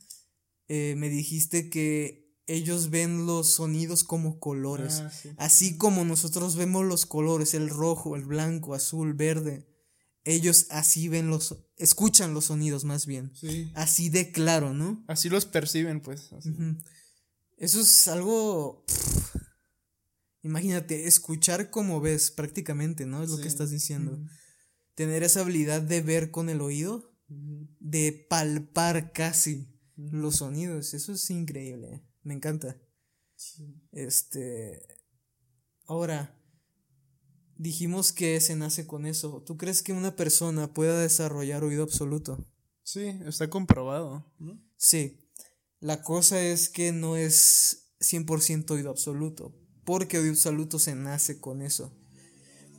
eh, 0.68 0.94
me 0.98 1.08
dijiste 1.08 1.70
que 1.70 2.24
ellos 2.46 2.90
ven 2.90 3.24
los 3.24 3.54
sonidos 3.54 4.04
como 4.04 4.38
colores. 4.38 5.00
Ah, 5.00 5.10
así 5.38 5.78
como 5.78 6.04
nosotros 6.04 6.56
vemos 6.56 6.84
los 6.84 7.06
colores, 7.06 7.54
el 7.54 7.70
rojo, 7.70 8.16
el 8.16 8.26
blanco, 8.26 8.74
azul, 8.74 9.14
verde. 9.14 9.66
Ellos 10.24 10.66
así 10.70 11.08
ven 11.08 11.28
los, 11.28 11.56
escuchan 11.76 12.32
los 12.32 12.46
sonidos 12.46 12.84
más 12.84 13.06
bien. 13.06 13.32
Así 13.74 14.08
de 14.08 14.32
claro, 14.32 14.72
¿no? 14.72 15.04
Así 15.06 15.28
los 15.28 15.44
perciben, 15.44 16.00
pues. 16.00 16.30
Eso 17.58 17.80
es 17.80 18.08
algo... 18.08 18.84
imagínate, 20.42 21.06
escuchar 21.06 21.70
como 21.70 22.00
ves 22.00 22.30
prácticamente, 22.30 23.06
¿no? 23.06 23.22
Es 23.22 23.30
lo 23.30 23.38
que 23.38 23.48
estás 23.48 23.70
diciendo. 23.70 24.18
Tener 24.94 25.22
esa 25.22 25.40
habilidad 25.40 25.82
de 25.82 26.00
ver 26.00 26.30
con 26.30 26.48
el 26.48 26.60
oído, 26.60 27.14
de 27.28 28.26
palpar 28.28 29.12
casi 29.12 29.68
los 29.96 30.36
sonidos, 30.36 30.94
eso 30.94 31.12
es 31.12 31.30
increíble. 31.30 32.02
Me 32.22 32.34
encanta. 32.34 32.80
Este. 33.92 34.80
Ahora, 35.86 36.40
dijimos 37.56 38.12
que 38.12 38.40
se 38.40 38.56
nace 38.56 38.86
con 38.86 39.06
eso. 39.06 39.42
¿Tú 39.46 39.56
crees 39.56 39.82
que 39.82 39.92
una 39.92 40.16
persona 40.16 40.72
pueda 40.72 41.00
desarrollar 41.00 41.64
oído 41.64 41.82
absoluto? 41.82 42.46
Sí, 42.82 43.18
está 43.26 43.48
comprobado. 43.48 44.26
Sí. 44.76 45.18
La 45.80 46.02
cosa 46.02 46.42
es 46.42 46.68
que 46.68 46.92
no 46.92 47.16
es 47.16 47.94
100% 48.00 48.70
oído 48.70 48.90
absoluto. 48.90 49.54
Porque 49.84 50.18
oído 50.18 50.32
absoluto 50.32 50.78
se 50.78 50.94
nace 50.94 51.40
con 51.40 51.62
eso. 51.62 51.92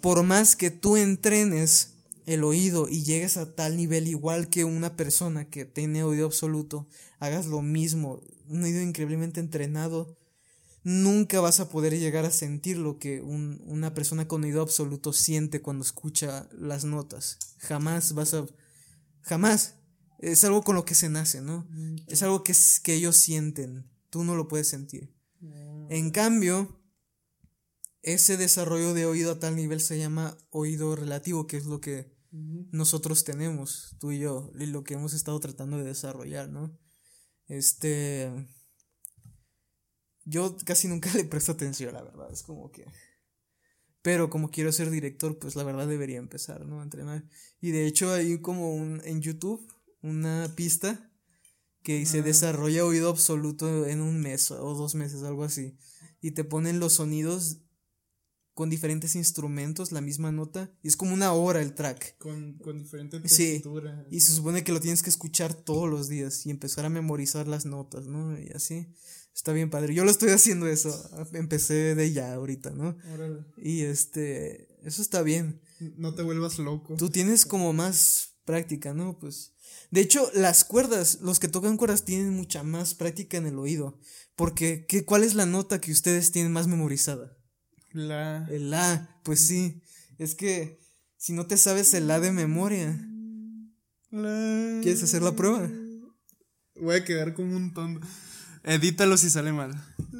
Por 0.01 0.23
más 0.23 0.55
que 0.55 0.71
tú 0.71 0.97
entrenes 0.97 1.95
el 2.25 2.43
oído 2.43 2.88
y 2.89 3.03
llegues 3.03 3.38
a 3.38 3.55
tal 3.55 3.77
nivel 3.77 4.07
igual 4.07 4.49
que 4.49 4.63
una 4.63 4.95
persona 4.95 5.49
que 5.49 5.65
tiene 5.65 6.03
oído 6.03 6.25
absoluto, 6.25 6.88
hagas 7.19 7.45
lo 7.45 7.61
mismo, 7.61 8.21
un 8.47 8.63
oído 8.63 8.81
increíblemente 8.81 9.39
entrenado, 9.39 10.17
nunca 10.86 11.41
vas 11.41 11.60
a 11.60 11.67
poder 11.67 11.98
llegar 11.98 12.26
a 12.26 12.32
sentir 12.32 12.78
lo 12.78 13.00
que 13.00 13.19
una 13.19 13.95
persona 13.95 14.28
con 14.28 14.43
oído 14.43 14.62
absoluto 14.62 15.13
siente 15.13 15.60
cuando 15.62 15.84
escucha 15.84 16.48
las 16.54 16.86
notas. 16.86 17.39
Jamás 17.58 18.13
vas 18.13 18.36
a... 18.36 18.45
Jamás. 19.21 19.80
Es 20.19 20.43
algo 20.43 20.62
con 20.62 20.76
lo 20.76 20.86
que 20.86 20.93
se 20.93 21.10
nace, 21.10 21.41
¿no? 21.41 21.65
Mm, 21.71 21.95
es 22.08 22.21
algo 22.21 22.43
que, 22.43 22.54
que 22.84 22.93
ellos 22.93 23.17
sienten. 23.17 23.89
Tú 24.12 24.24
no 24.24 24.36
lo 24.36 24.48
puedes 24.48 24.69
sentir. 24.69 25.12
Ah, 25.43 25.88
en 25.89 26.12
cambio, 26.12 26.80
ese 28.04 28.38
desarrollo 28.38 28.93
de 28.93 29.08
oído 29.08 29.32
a 29.32 29.39
tal 29.39 29.56
nivel 29.56 29.82
se 29.82 29.98
llama 29.98 30.38
oído 30.52 30.95
relativo, 30.95 31.48
que 31.48 31.58
es 31.58 31.65
lo 31.65 31.82
que 31.82 32.13
nosotros 32.71 33.24
tenemos, 33.24 33.95
tú 34.00 34.12
y 34.12 34.19
yo, 34.19 34.52
y 34.60 34.67
lo 34.67 34.84
que 34.84 34.93
hemos 34.93 35.13
estado 35.13 35.39
tratando 35.39 35.78
de 35.78 35.86
desarrollar, 35.86 36.50
¿no? 36.50 36.78
Este. 37.48 38.32
Yo 40.25 40.57
casi 40.65 40.88
nunca 40.88 41.09
le 41.15 41.23
presto 41.23 41.53
atención, 41.53 41.93
la 41.93 42.03
verdad. 42.03 42.31
Es 42.31 42.43
como 42.43 42.71
que. 42.71 42.85
Pero 44.01 44.29
como 44.29 44.51
quiero 44.51 44.71
ser 44.71 44.91
director, 44.91 45.39
pues 45.39 45.55
la 45.55 45.63
verdad 45.63 45.88
debería 45.88 46.17
empezar, 46.17 46.65
¿no? 46.65 46.81
A 46.81 46.83
entrenar. 46.83 47.23
Y 47.59 47.71
de 47.71 47.88
hecho 47.88 48.13
hay 48.13 48.39
como 48.39 48.75
un, 48.75 49.01
en 49.03 49.21
YouTube 49.21 49.67
una 50.01 50.53
pista 50.55 51.11
que 51.81 52.05
se 52.05 52.21
desarrolla 52.21 52.85
oído 52.85 53.09
absoluto 53.09 53.85
en 53.88 54.01
un 54.01 54.19
mes 54.19 54.51
o 54.51 54.75
dos 54.75 54.95
meses, 54.95 55.23
algo 55.23 55.43
así. 55.43 55.77
Y 56.21 56.31
te 56.31 56.43
ponen 56.43 56.79
los 56.79 56.93
sonidos 56.93 57.61
con 58.55 58.69
diferentes 58.69 59.15
instrumentos, 59.15 59.91
la 59.91 60.01
misma 60.01 60.31
nota, 60.31 60.71
y 60.81 60.88
es 60.88 60.95
como 60.95 61.13
una 61.13 61.33
hora 61.33 61.61
el 61.61 61.75
track. 61.75 62.17
Con, 62.17 62.57
con 62.57 62.81
diferente 62.81 63.19
textura. 63.19 64.05
Sí, 64.09 64.15
y 64.15 64.19
se 64.21 64.31
supone 64.31 64.63
que 64.63 64.71
lo 64.71 64.79
tienes 64.79 65.03
que 65.03 65.09
escuchar 65.09 65.53
todos 65.53 65.89
los 65.89 66.07
días 66.07 66.45
y 66.45 66.51
empezar 66.51 66.85
a 66.85 66.89
memorizar 66.89 67.47
las 67.47 67.65
notas, 67.65 68.07
¿no? 68.07 68.39
Y 68.39 68.49
así. 68.49 68.88
Está 69.36 69.52
bien 69.52 69.69
padre. 69.69 69.93
Yo 69.93 70.06
lo 70.06 70.12
estoy 70.12 70.30
haciendo 70.30 70.67
eso. 70.67 71.10
Empecé 71.34 71.93
de 71.93 72.12
ya 72.13 72.34
ahorita, 72.34 72.71
¿no? 72.71 72.98
Y 73.58 73.82
este, 73.82 74.69
eso 74.84 75.02
está 75.02 75.21
bien. 75.21 75.62
No 75.98 76.15
te 76.15 76.24
vuelvas 76.24 76.58
loco. 76.58 76.95
Tú 76.95 77.10
tienes 77.10 77.45
como 77.45 77.74
más 77.74 78.38
práctica, 78.45 78.93
¿no? 78.93 79.19
Pues 79.19 79.56
de 79.91 80.02
hecho, 80.02 80.30
las 80.34 80.63
cuerdas, 80.63 81.19
los 81.21 81.39
que 81.39 81.48
tocan 81.48 81.78
cuerdas 81.78 82.06
tienen 82.06 82.34
mucha 82.34 82.63
más 82.63 82.95
práctica 82.95 83.38
en 83.38 83.45
el 83.45 83.60
oído, 83.60 84.00
porque 84.36 84.86
¿qué, 84.88 85.06
¿cuál 85.06 85.24
es 85.24 85.36
la 85.36 85.45
nota 85.45 85.80
que 85.80 85.91
ustedes 85.91 86.32
tienen 86.32 86.52
más 86.52 86.67
memorizada? 86.67 87.38
La. 87.91 88.48
El 88.50 88.71
La, 88.71 89.19
pues 89.24 89.41
sí. 89.41 89.82
Es 90.17 90.36
que 90.36 90.80
si 91.17 91.34
no 91.34 91.48
te 91.48 91.58
sabes 91.58 91.93
el 91.93 92.08
La 92.08 92.19
de 92.19 92.32
memoria. 92.32 93.08
La. 94.12 94.80
¿Quieres 94.82 95.04
hacer 95.04 95.21
la 95.21 95.36
prueba? 95.36 95.69
Voy 96.76 96.95
a 96.95 97.06
quedar 97.06 97.34
como 97.34 97.56
un 97.56 97.74
tonto. 97.74 98.06
Edítalo 98.65 99.15
si 99.15 99.30
sale 99.30 99.54
mal. 99.54 99.71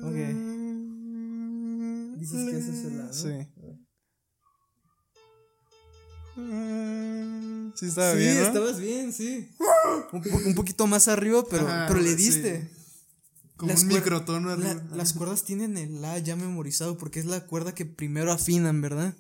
Ok. 0.04 0.16
Dices 2.20 2.50
que 2.50 2.58
ese 2.58 2.72
es 2.72 2.86
el 2.86 2.98
La. 2.98 3.12
Sí. 3.12 3.30
Sí, 7.76 7.88
estaba 7.88 8.14
bien. 8.14 8.34
Sí, 8.34 8.42
estabas 8.42 8.80
bien, 8.80 9.14
sí. 9.14 9.50
un, 10.12 10.54
poquito 10.54 10.86
más 10.86 11.08
arriba, 11.08 11.44
pero, 11.50 11.68
pero 11.88 12.00
le 12.00 12.16
diste. 12.16 12.70
Como 13.58 13.74
un 13.74 13.88
microtono 13.88 14.56
las 14.56 15.14
cuerdas 15.14 15.46
tienen 15.46 15.78
el 15.78 16.02
La 16.02 16.20
ya 16.20 16.36
memorizado 16.36 16.98
porque 16.98 17.22
es 17.22 17.26
la 17.26 17.48
cuerda 17.48 17.74
que 17.74 17.86
primero 17.86 18.32
afinan, 18.32 18.82
¿verdad? 18.82 19.16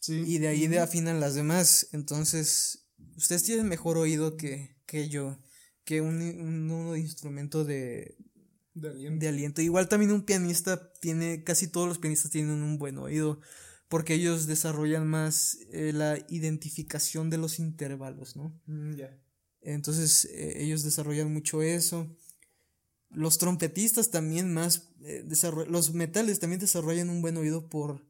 Sí. 0.00 0.24
Y 0.26 0.38
de 0.38 0.48
ahí 0.48 0.66
de 0.66 0.80
afinan 0.80 1.20
las 1.20 1.34
demás. 1.34 1.88
Entonces, 1.92 2.88
ustedes 3.16 3.44
tienen 3.44 3.68
mejor 3.68 3.98
oído 3.98 4.36
que, 4.36 4.76
que 4.86 5.08
yo, 5.08 5.38
que 5.84 6.00
un, 6.00 6.22
un, 6.70 6.96
instrumento 6.96 7.64
de, 7.64 8.16
de 8.74 8.88
aliento. 8.88 9.18
de 9.20 9.28
aliento. 9.28 9.62
Igual 9.62 9.88
también 9.88 10.12
un 10.12 10.22
pianista 10.22 10.92
tiene, 11.00 11.44
casi 11.44 11.68
todos 11.68 11.88
los 11.88 11.98
pianistas 11.98 12.30
tienen 12.30 12.62
un 12.62 12.78
buen 12.78 12.98
oído 12.98 13.40
porque 13.88 14.14
ellos 14.14 14.46
desarrollan 14.46 15.06
más 15.06 15.58
eh, 15.70 15.92
la 15.92 16.18
identificación 16.30 17.28
de 17.28 17.36
los 17.36 17.58
intervalos, 17.58 18.36
¿no? 18.36 18.58
Mm, 18.66 18.94
ya. 18.94 19.18
Entonces, 19.60 20.24
eh, 20.24 20.62
ellos 20.62 20.82
desarrollan 20.82 21.32
mucho 21.32 21.62
eso. 21.62 22.16
Los 23.10 23.38
trompetistas 23.38 24.10
también 24.10 24.52
más, 24.52 24.90
eh, 25.04 25.24
los 25.68 25.92
metales 25.92 26.40
también 26.40 26.60
desarrollan 26.60 27.10
un 27.10 27.20
buen 27.20 27.36
oído 27.36 27.68
por, 27.68 28.02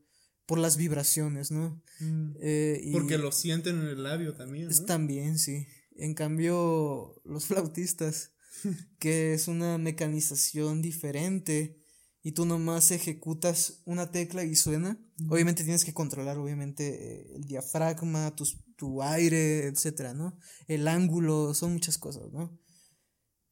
por 0.46 0.58
las 0.58 0.76
vibraciones, 0.76 1.50
¿no? 1.50 1.82
Mm. 2.00 2.36
Eh, 2.40 2.90
Porque 2.92 3.18
lo 3.18 3.32
sienten 3.32 3.80
en 3.80 3.88
el 3.88 4.02
labio 4.02 4.34
también. 4.34 4.68
¿no? 4.68 4.84
También, 4.84 5.38
sí. 5.38 5.66
En 5.96 6.14
cambio, 6.14 7.20
los 7.24 7.46
flautistas, 7.46 8.31
que 8.98 9.34
es 9.34 9.48
una 9.48 9.78
mecanización 9.78 10.82
diferente, 10.82 11.82
y 12.24 12.32
tú 12.32 12.46
nomás 12.46 12.92
ejecutas 12.92 13.82
una 13.84 14.12
tecla 14.12 14.44
y 14.44 14.54
suena. 14.54 14.96
Obviamente 15.28 15.64
tienes 15.64 15.84
que 15.84 15.92
controlar, 15.92 16.38
obviamente, 16.38 17.34
el 17.34 17.44
diafragma, 17.44 18.34
tus, 18.36 18.64
tu 18.76 19.02
aire, 19.02 19.66
etcétera, 19.66 20.14
¿no? 20.14 20.38
El 20.68 20.86
ángulo, 20.86 21.52
son 21.52 21.72
muchas 21.72 21.98
cosas, 21.98 22.30
¿no? 22.32 22.60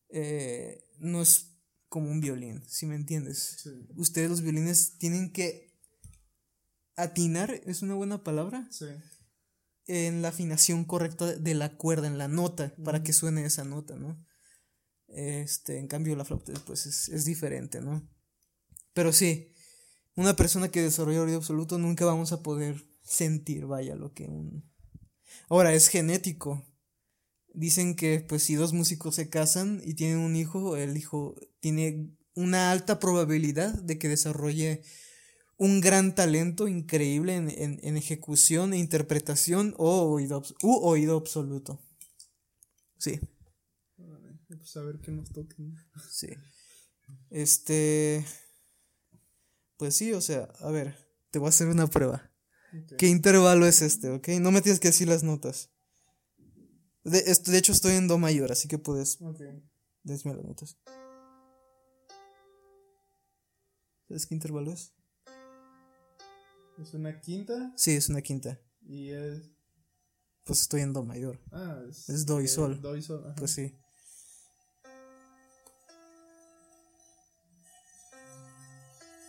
Eh, 0.08 0.86
no 0.98 1.20
es 1.20 1.56
como 1.88 2.10
un 2.10 2.20
violín, 2.20 2.62
si 2.68 2.86
me 2.86 2.94
entiendes. 2.94 3.68
Ustedes 3.96 4.30
los 4.30 4.40
violines 4.40 4.98
tienen 4.98 5.32
que 5.32 5.76
atinar, 6.94 7.60
¿es 7.66 7.82
una 7.82 7.94
buena 7.94 8.22
palabra? 8.22 8.68
Sí. 8.70 8.86
En 9.86 10.22
la 10.22 10.28
afinación 10.28 10.84
correcta 10.84 11.26
de 11.26 11.54
la 11.54 11.76
cuerda, 11.76 12.06
en 12.06 12.18
la 12.18 12.28
nota, 12.28 12.72
para 12.84 13.02
que 13.02 13.12
suene 13.12 13.44
esa 13.44 13.64
nota, 13.64 13.96
¿no? 13.96 14.24
Este, 15.12 15.78
en 15.78 15.88
cambio 15.88 16.14
la 16.16 16.24
flauta 16.24 16.52
pues 16.66 16.86
es, 16.86 17.08
es 17.08 17.24
diferente, 17.24 17.80
¿no? 17.80 18.08
Pero 18.92 19.12
sí, 19.12 19.52
una 20.14 20.36
persona 20.36 20.70
que 20.70 20.82
desarrolla 20.82 21.22
oído 21.22 21.38
absoluto 21.38 21.78
nunca 21.78 22.04
vamos 22.04 22.32
a 22.32 22.42
poder 22.42 22.84
sentir, 23.02 23.66
vaya, 23.66 23.96
lo 23.96 24.12
que 24.12 24.24
un... 24.24 24.70
Ahora, 25.48 25.74
es 25.74 25.88
genético. 25.88 26.66
Dicen 27.52 27.96
que 27.96 28.20
pues 28.20 28.44
si 28.44 28.54
dos 28.54 28.72
músicos 28.72 29.16
se 29.16 29.28
casan 29.28 29.80
y 29.84 29.94
tienen 29.94 30.18
un 30.18 30.36
hijo, 30.36 30.76
el 30.76 30.96
hijo 30.96 31.34
tiene 31.58 32.16
una 32.34 32.70
alta 32.70 33.00
probabilidad 33.00 33.74
de 33.82 33.98
que 33.98 34.08
desarrolle 34.08 34.82
un 35.56 35.80
gran 35.80 36.14
talento 36.14 36.68
increíble 36.68 37.34
en, 37.34 37.50
en, 37.50 37.80
en 37.82 37.96
ejecución 37.96 38.72
e 38.72 38.78
interpretación 38.78 39.74
o 39.78 40.16
u 40.62 40.74
oído 40.86 41.16
absoluto. 41.16 41.80
Sí. 42.98 43.20
Pues 44.56 44.76
a 44.76 44.82
ver 44.82 44.98
qué 45.00 45.12
nos 45.12 45.30
toquen. 45.32 45.76
Sí. 46.10 46.28
Este. 47.30 48.24
Pues 49.76 49.94
sí, 49.94 50.12
o 50.12 50.20
sea, 50.20 50.44
a 50.60 50.70
ver, 50.70 50.96
te 51.30 51.38
voy 51.38 51.46
a 51.46 51.50
hacer 51.50 51.68
una 51.68 51.86
prueba. 51.86 52.30
¿Qué 52.98 53.08
intervalo 53.08 53.66
es 53.66 53.82
este, 53.82 54.10
ok? 54.10 54.28
No 54.40 54.50
me 54.50 54.60
tienes 54.60 54.78
que 54.80 54.88
decir 54.88 55.08
las 55.08 55.22
notas. 55.22 55.70
De, 57.02 57.22
de 57.22 57.58
hecho, 57.58 57.72
estoy 57.72 57.94
en 57.94 58.06
Do 58.08 58.18
mayor, 58.18 58.52
así 58.52 58.68
que 58.68 58.78
puedes. 58.78 59.20
Ok. 59.22 59.40
Decime 60.02 60.34
las 60.34 60.44
notas. 60.44 60.76
¿Sabes 64.08 64.26
qué 64.26 64.34
intervalo 64.34 64.72
es? 64.72 64.92
¿Es 66.78 66.94
una 66.94 67.20
quinta? 67.20 67.72
Sí, 67.76 67.92
es 67.92 68.08
una 68.08 68.22
quinta. 68.22 68.60
Y 68.82 69.10
es. 69.10 69.50
Pues 70.44 70.62
estoy 70.62 70.80
en 70.82 70.92
Do 70.92 71.04
mayor. 71.04 71.40
Ah, 71.52 71.80
es. 71.88 72.08
Es 72.08 72.26
Do 72.26 72.40
y 72.40 72.48
Sol. 72.48 72.80
Do 72.80 72.96
y 72.96 73.02
sol. 73.02 73.22
ajá. 73.24 73.34
Pues 73.36 73.52
sí. 73.52 73.76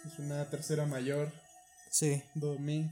Es 0.06 0.18
una 0.18 0.50
tercera 0.50 0.86
mayor. 0.86 1.32
Sí. 1.92 2.24
Do, 2.34 2.58
mi. 2.58 2.90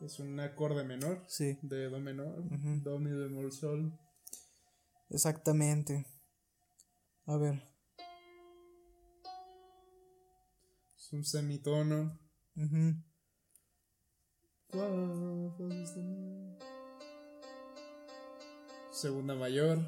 Es 0.00 0.20
un 0.20 0.38
acorde 0.38 0.84
menor. 0.84 1.24
Sí. 1.26 1.58
De 1.62 1.88
do 1.88 1.98
menor. 1.98 2.44
Do, 2.84 2.98
mi, 3.00 3.10
bemol, 3.10 3.50
sol. 3.50 3.98
Exactamente. 5.10 6.06
A 7.26 7.36
ver. 7.36 7.62
Es 10.96 11.12
un 11.12 11.24
semitono. 11.24 12.16
sostenido. 14.70 16.58
Segunda 18.92 19.34
mayor. 19.34 19.78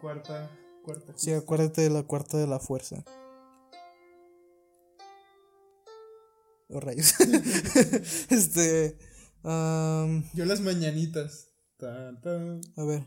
Cuarta. 0.00 0.50
Cuarta. 0.84 1.12
Sí, 1.16 1.32
acuérdate 1.32 1.82
de 1.82 1.90
la 1.90 2.02
cuarta 2.02 2.36
de 2.38 2.46
la 2.46 2.58
fuerza. 2.58 3.04
Oh, 6.68 6.80
rayos. 6.80 7.14
este. 8.30 8.98
Yo 9.42 10.44
las 10.44 10.60
mañanitas. 10.60 11.48
Tan, 11.76 12.20
tan. 12.20 12.60
a 12.76 12.84
ver. 12.84 13.06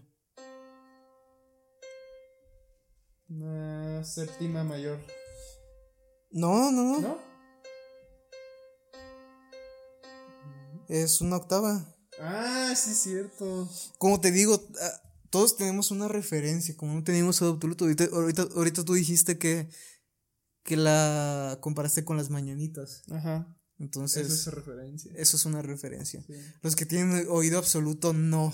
Una 3.28 4.04
séptima 4.04 4.64
mayor. 4.64 5.00
No, 6.32 6.72
no, 6.72 6.84
no. 6.84 7.00
¿No? 7.00 7.18
Es 10.88 11.22
una 11.22 11.38
octava. 11.38 11.86
Ah, 12.20 12.74
sí, 12.76 12.92
es 12.92 12.98
cierto. 12.98 13.70
Como 13.98 14.20
te 14.20 14.32
digo, 14.32 14.60
ah, 14.82 15.09
todos 15.30 15.56
tenemos 15.58 15.92
una 15.92 16.08
referencia. 16.08 16.76
Como 16.78 16.94
no 16.94 17.04
tenemos 17.04 17.42
oído 17.42 17.54
absoluto. 17.54 17.86
Ahorita, 17.86 18.06
ahorita, 18.12 18.42
ahorita 18.56 18.84
tú 18.86 18.94
dijiste 18.94 19.38
que. 19.38 19.70
Que 20.64 20.76
la 20.78 21.58
comparaste 21.62 22.04
con 22.04 22.18
las 22.18 22.30
mañanitas. 22.30 23.02
Ajá. 23.10 23.56
Entonces. 23.80 24.28
Esa 24.28 24.50
es 24.50 24.56
referencia. 24.56 25.12
Eso 25.16 25.38
es 25.38 25.46
una 25.46 25.62
referencia. 25.62 26.22
Sí. 26.28 26.34
Los 26.62 26.76
que 26.76 26.86
tienen 26.86 27.26
oído 27.30 27.58
absoluto, 27.58 28.14
no. 28.14 28.54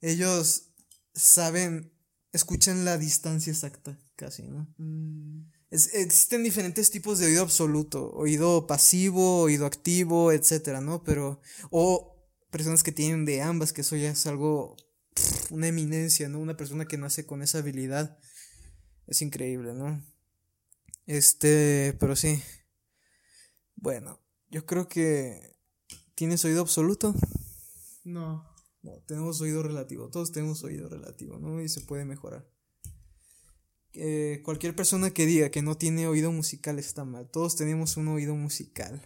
Ellos 0.00 0.70
saben, 1.14 1.92
escuchan 2.32 2.84
la 2.84 2.98
distancia 2.98 3.52
exacta, 3.52 3.98
casi, 4.16 4.42
¿no? 4.48 4.72
Mm, 4.78 5.50
Es- 5.70 5.94
existen 5.94 6.42
diferentes 6.42 6.90
tipos 6.90 7.18
de 7.20 7.26
oído 7.26 7.42
absoluto, 7.42 8.10
oído 8.12 8.66
pasivo, 8.66 9.40
oído 9.42 9.66
activo, 9.66 10.32
etcétera, 10.32 10.80
¿no? 10.80 11.04
Pero, 11.04 11.40
o 11.70 12.16
personas 12.50 12.82
que 12.82 12.90
tienen 12.92 13.24
de 13.24 13.40
ambas, 13.42 13.72
que 13.72 13.82
eso 13.82 13.94
ya 13.94 14.10
es 14.10 14.26
algo, 14.26 14.74
pff, 15.14 15.52
una 15.52 15.68
eminencia, 15.68 16.28
¿no? 16.28 16.38
Una 16.38 16.56
persona 16.56 16.86
que 16.86 16.98
nace 16.98 17.26
con 17.26 17.42
esa 17.42 17.58
habilidad. 17.58 18.18
Es 19.06 19.22
increíble, 19.22 19.74
¿no? 19.74 20.04
Este, 21.06 21.96
pero 21.98 22.16
sí. 22.16 22.42
Bueno, 23.76 24.20
yo 24.50 24.66
creo 24.66 24.88
que 24.88 25.56
tienes 26.14 26.44
oído 26.44 26.60
absoluto. 26.60 27.14
no. 28.04 28.50
No, 28.82 28.92
tenemos 29.06 29.40
oído 29.42 29.62
relativo, 29.62 30.08
todos 30.08 30.32
tenemos 30.32 30.64
oído 30.64 30.88
relativo, 30.88 31.38
¿no? 31.38 31.60
Y 31.60 31.68
se 31.68 31.82
puede 31.82 32.06
mejorar. 32.06 32.48
Eh, 33.92 34.40
cualquier 34.44 34.74
persona 34.74 35.10
que 35.10 35.26
diga 35.26 35.50
que 35.50 35.62
no 35.62 35.76
tiene 35.76 36.06
oído 36.06 36.32
musical 36.32 36.78
está 36.78 37.04
mal, 37.04 37.28
todos 37.30 37.56
tenemos 37.56 37.96
un 37.98 38.08
oído 38.08 38.34
musical. 38.36 39.02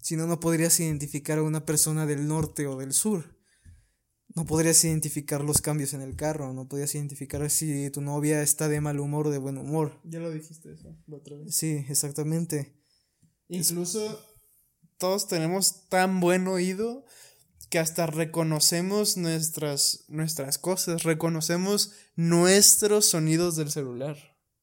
Si 0.00 0.14
no, 0.14 0.26
no 0.26 0.38
podrías 0.38 0.78
identificar 0.78 1.38
a 1.38 1.42
una 1.42 1.66
persona 1.66 2.06
del 2.06 2.28
norte 2.28 2.68
o 2.68 2.76
del 2.76 2.92
sur. 2.92 3.37
No 4.34 4.44
podrías 4.44 4.84
identificar 4.84 5.42
los 5.42 5.60
cambios 5.60 5.94
en 5.94 6.02
el 6.02 6.14
carro, 6.14 6.52
no 6.52 6.68
podrías 6.68 6.94
identificar 6.94 7.48
si 7.50 7.90
tu 7.90 8.00
novia 8.00 8.42
está 8.42 8.68
de 8.68 8.80
mal 8.80 9.00
humor 9.00 9.26
o 9.26 9.30
de 9.30 9.38
buen 9.38 9.58
humor. 9.58 10.00
Ya 10.04 10.20
lo 10.20 10.30
dijiste 10.30 10.72
eso 10.72 10.96
la 11.06 11.16
otra 11.16 11.36
vez. 11.36 11.54
Sí, 11.54 11.84
exactamente. 11.88 12.76
Incluso 13.48 14.22
todos 14.98 15.28
tenemos 15.28 15.88
tan 15.88 16.20
buen 16.20 16.46
oído 16.46 17.04
que 17.70 17.78
hasta 17.78 18.06
reconocemos 18.06 19.16
nuestras, 19.16 20.04
nuestras 20.08 20.58
cosas, 20.58 21.02
reconocemos 21.02 21.92
nuestros 22.16 23.06
sonidos 23.06 23.56
del 23.56 23.70
celular. 23.70 24.16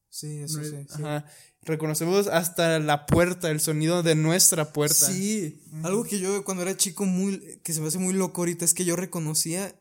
Sí, 0.08 0.38
eso 0.38 0.62
sí. 0.62 0.70
sí. 0.70 0.86
Ajá. 0.90 1.26
Reconocemos 1.66 2.28
hasta 2.28 2.78
la 2.78 3.06
puerta, 3.06 3.50
el 3.50 3.58
sonido 3.58 4.04
de 4.04 4.14
nuestra 4.14 4.72
puerta. 4.72 5.10
Sí, 5.10 5.60
algo 5.82 6.04
que 6.04 6.20
yo 6.20 6.44
cuando 6.44 6.62
era 6.62 6.76
chico 6.76 7.04
muy 7.04 7.60
que 7.64 7.72
se 7.72 7.80
me 7.80 7.88
hace 7.88 7.98
muy 7.98 8.14
loco 8.14 8.42
ahorita 8.42 8.64
es 8.64 8.72
que 8.72 8.84
yo 8.84 8.94
reconocía 8.94 9.74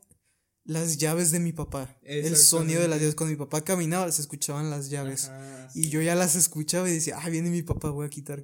las 0.63 0.97
llaves 0.97 1.29
de 1.29 1.39
mi 1.39 1.53
papá. 1.53 1.95
El 2.01 2.35
sonido 2.37 2.81
de 2.81 2.87
las 2.87 2.99
llaves 2.99 3.13
cuando 3.13 3.33
mi 3.33 3.37
papá 3.37 3.63
caminaba 3.63 4.11
se 4.11 4.21
escuchaban 4.21 4.71
las 4.71 4.89
llaves 4.89 5.25
Ajá, 5.25 5.69
y 5.75 5.89
yo 5.89 6.01
ya 6.01 6.15
las 6.15 6.35
escuchaba 6.35 6.89
y 6.89 6.93
decía, 6.93 7.19
"Ah, 7.21 7.29
viene 7.29 7.51
mi 7.51 7.61
papá, 7.61 7.91
voy 7.91 8.07
a 8.07 8.09
quitar 8.09 8.43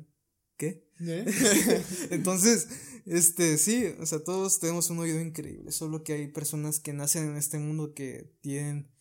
¿qué?" 0.55 0.87
¿Eh? 0.99 1.25
Entonces, 2.11 2.67
este, 3.07 3.57
sí, 3.57 3.87
o 3.99 4.05
sea, 4.05 4.23
todos 4.23 4.59
tenemos 4.59 4.91
un 4.91 4.99
oído 4.99 5.19
increíble, 5.19 5.71
solo 5.71 6.03
que 6.03 6.13
hay 6.13 6.27
personas 6.27 6.79
que 6.79 6.93
nacen 6.93 7.27
en 7.27 7.37
este 7.37 7.57
mundo 7.57 7.95
que 7.95 8.31
tienen 8.41 8.91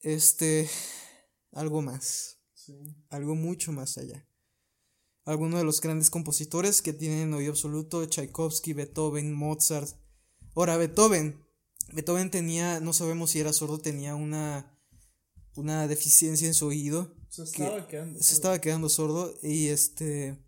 este 0.00 0.70
algo 1.52 1.82
más 1.82 2.35
Sí. 2.66 2.96
algo 3.10 3.34
mucho 3.34 3.70
más 3.70 3.96
allá. 3.96 4.28
Algunos 5.24 5.58
de 5.58 5.64
los 5.64 5.80
grandes 5.80 6.10
compositores 6.10 6.82
que 6.82 6.92
tienen 6.92 7.32
oído 7.32 7.52
absoluto, 7.52 8.04
Tchaikovsky, 8.04 8.72
Beethoven, 8.72 9.32
Mozart. 9.32 9.88
Ahora, 10.54 10.76
Beethoven, 10.76 11.46
Beethoven 11.92 12.30
tenía, 12.30 12.80
no 12.80 12.92
sabemos 12.92 13.30
si 13.30 13.40
era 13.40 13.52
sordo, 13.52 13.78
tenía 13.78 14.14
una, 14.14 14.78
una 15.54 15.86
deficiencia 15.86 16.46
en 16.46 16.54
su 16.54 16.66
oído. 16.66 17.14
Se 17.28 17.42
estaba 17.42 17.86
quedando. 17.86 18.20
Se 18.20 18.34
estaba 18.34 18.60
quedando 18.60 18.88
sordo 18.88 19.34
y 19.42 19.68
este 19.68 20.38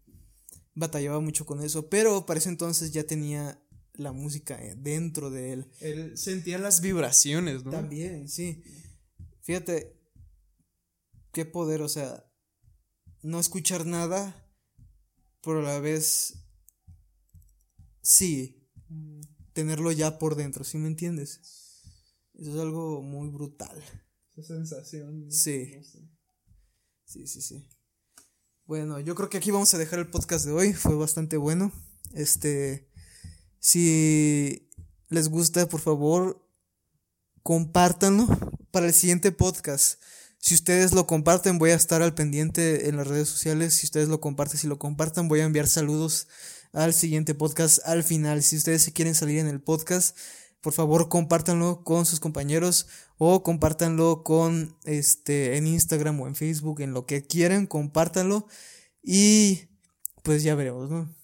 batallaba 0.75 1.21
mucho 1.21 1.45
con 1.45 1.63
eso, 1.63 1.89
pero 1.89 2.25
para 2.25 2.39
ese 2.39 2.49
entonces 2.49 2.93
ya 2.93 3.05
tenía 3.05 3.61
la 3.95 4.13
música 4.13 4.63
eh, 4.65 4.77
dentro 4.77 5.31
de 5.31 5.53
él. 5.53 5.73
Él 5.81 6.17
sentía 6.17 6.59
las 6.59 6.81
vibraciones, 6.81 7.65
¿no? 7.65 7.73
También, 7.73 8.29
sí. 8.29 8.63
Fíjate, 9.43 9.98
qué 11.39 11.45
poder, 11.45 11.83
o 11.83 11.89
sea, 11.89 12.29
no 13.23 13.39
escuchar 13.39 13.87
nada, 13.87 14.45
pero 15.41 15.61
a 15.61 15.63
la 15.63 15.79
vez 15.79 16.35
sí. 18.03 18.69
Mm, 18.89 19.21
tenerlo 19.53 19.93
ya 19.93 20.19
por 20.19 20.35
dentro, 20.35 20.65
¿sí 20.65 20.79
me 20.79 20.89
entiendes? 20.89 21.41
Eso 22.35 22.51
es 22.51 22.59
algo 22.59 23.03
muy 23.03 23.29
brutal. 23.29 23.81
Esa 24.35 24.57
sensación. 24.57 25.31
Sí. 25.31 25.81
Sí, 27.05 27.29
sí, 27.29 27.41
sí. 27.41 27.69
Bueno, 28.65 28.99
yo 28.99 29.15
creo 29.15 29.31
que 29.31 29.39
aquí 29.39 29.53
vamos 29.53 29.73
a 29.75 29.79
dejar 29.79 30.01
el 30.01 30.11
podcast 30.11 30.45
de 30.45 30.51
hoy. 30.51 30.73
Fue 30.73 30.97
bastante 30.97 31.37
bueno. 31.37 31.71
Este, 32.15 32.91
si 33.61 34.73
les 35.09 35.29
gusta, 35.29 35.69
por 35.69 35.81
favor, 35.81 36.45
compártanlo 37.45 38.27
para 38.73 38.87
el 38.87 38.93
siguiente 38.93 39.31
podcast. 39.31 40.01
Si 40.49 40.55
ustedes 40.55 40.95
lo 40.95 41.07
comparten, 41.07 41.59
voy 41.59 41.73
a 41.73 41.75
estar 41.75 42.01
al 42.01 42.15
pendiente 42.15 42.89
en 42.89 42.97
las 42.97 43.07
redes 43.07 43.29
sociales. 43.29 43.75
Si 43.75 43.85
ustedes 43.85 44.09
lo 44.09 44.19
comparten, 44.19 44.59
si 44.59 44.67
lo 44.67 44.79
compartan, 44.79 45.29
voy 45.29 45.41
a 45.41 45.45
enviar 45.45 45.69
saludos 45.69 46.27
al 46.73 46.95
siguiente 46.95 47.35
podcast 47.35 47.81
al 47.85 48.03
final. 48.03 48.43
Si 48.43 48.57
ustedes 48.57 48.81
se 48.81 48.95
quieren 48.95 49.15
salir 49.15 49.41
en 49.41 49.47
el 49.49 49.61
podcast, 49.61 50.17
por 50.63 50.73
favor 50.73 51.11
compártanlo 51.11 51.85
con 51.85 52.07
sus 52.07 52.19
compañeros 52.19 52.87
o 53.19 53.43
compártanlo 53.43 54.23
con 54.25 54.75
este 54.85 55.59
en 55.59 55.67
Instagram 55.67 56.19
o 56.19 56.27
en 56.27 56.35
Facebook, 56.35 56.81
en 56.81 56.95
lo 56.95 57.05
que 57.05 57.27
quieran, 57.27 57.67
compártanlo 57.67 58.47
y 59.03 59.69
pues 60.23 60.43
ya 60.45 60.55
veremos, 60.55 60.89
¿no? 60.89 61.15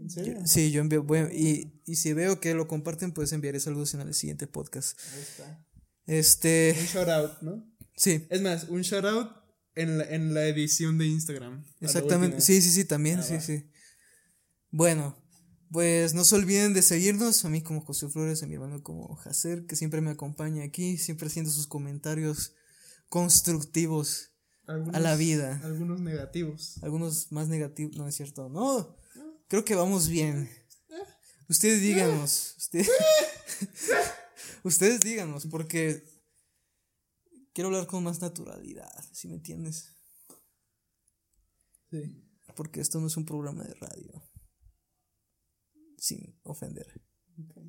¿En 0.00 0.10
serio? 0.10 0.38
Sí, 0.44 0.72
yo 0.72 0.80
envío, 0.80 1.06
a- 1.08 1.32
y, 1.32 1.80
y 1.86 1.94
si 1.94 2.14
veo 2.14 2.40
que 2.40 2.54
lo 2.54 2.66
comparten, 2.66 3.12
pues 3.12 3.30
enviaré 3.32 3.60
saludos 3.60 3.94
en 3.94 4.00
el 4.00 4.12
siguiente 4.12 4.48
podcast. 4.48 4.98
Ahí 5.14 5.20
está. 5.20 5.66
Este, 6.06 6.76
Un 6.80 6.86
shout 6.86 7.08
out, 7.08 7.42
¿no? 7.42 7.69
Sí, 8.00 8.26
Es 8.30 8.40
más, 8.40 8.64
un 8.68 8.80
shout 8.82 9.04
out 9.04 9.30
en 9.74 9.98
la, 9.98 10.04
en 10.04 10.32
la 10.34 10.46
edición 10.46 10.96
de 10.98 11.06
Instagram. 11.06 11.64
exactamente. 11.80 12.40
Sí, 12.40 12.60
sí, 12.62 12.70
sí, 12.70 12.84
también, 12.84 13.20
Ah, 13.20 13.22
sí, 13.22 13.34
va. 13.34 13.40
sí. 13.40 13.70
Bueno, 14.70 15.16
pues 15.70 16.14
no 16.14 16.24
se 16.24 16.34
olviden 16.36 16.74
de 16.74 16.82
seguirnos, 16.82 17.44
a 17.44 17.48
mí 17.48 17.62
como 17.62 17.80
José 17.80 18.08
Flores, 18.08 18.42
a 18.42 18.46
mi 18.46 18.54
hermano 18.54 18.82
como 18.82 19.14
Jacer, 19.16 19.66
que 19.66 19.76
siempre 19.76 20.00
me 20.00 20.10
acompaña 20.10 20.64
aquí, 20.64 20.96
siempre 20.98 21.28
haciendo 21.28 21.50
sus 21.50 21.66
comentarios 21.66 22.54
constructivos, 23.08 24.30
Algunos- 24.66 24.94
a 24.94 25.00
la 25.00 25.16
vida. 25.16 25.60
Algunos 25.64 26.00
negativos. 26.00 26.78
algunos 26.82 27.30
más 27.32 27.48
negativos, 27.48 27.96
no 27.96 28.06
es 28.08 28.14
cierto, 28.16 28.48
no, 28.48 28.96
creo 29.48 29.64
que 29.64 29.74
vamos 29.74 30.08
bien. 30.08 30.48
Ustedes 31.48 31.80
díganos, 31.80 32.54
ustedes, 32.58 32.88
ustedes 34.62 35.00
díganos, 35.00 35.46
porque 35.46 36.04
quiero 37.60 37.74
hablar 37.76 37.86
con 37.88 38.02
más 38.02 38.22
naturalidad, 38.22 38.90
si 39.12 39.28
me 39.28 39.34
entiendes, 39.34 39.94
Sí. 41.90 42.24
porque 42.56 42.80
esto 42.80 42.98
no 43.00 43.06
es 43.06 43.18
un 43.18 43.26
programa 43.26 43.64
de 43.64 43.74
radio, 43.74 44.22
sin 45.98 46.40
ofender 46.42 46.86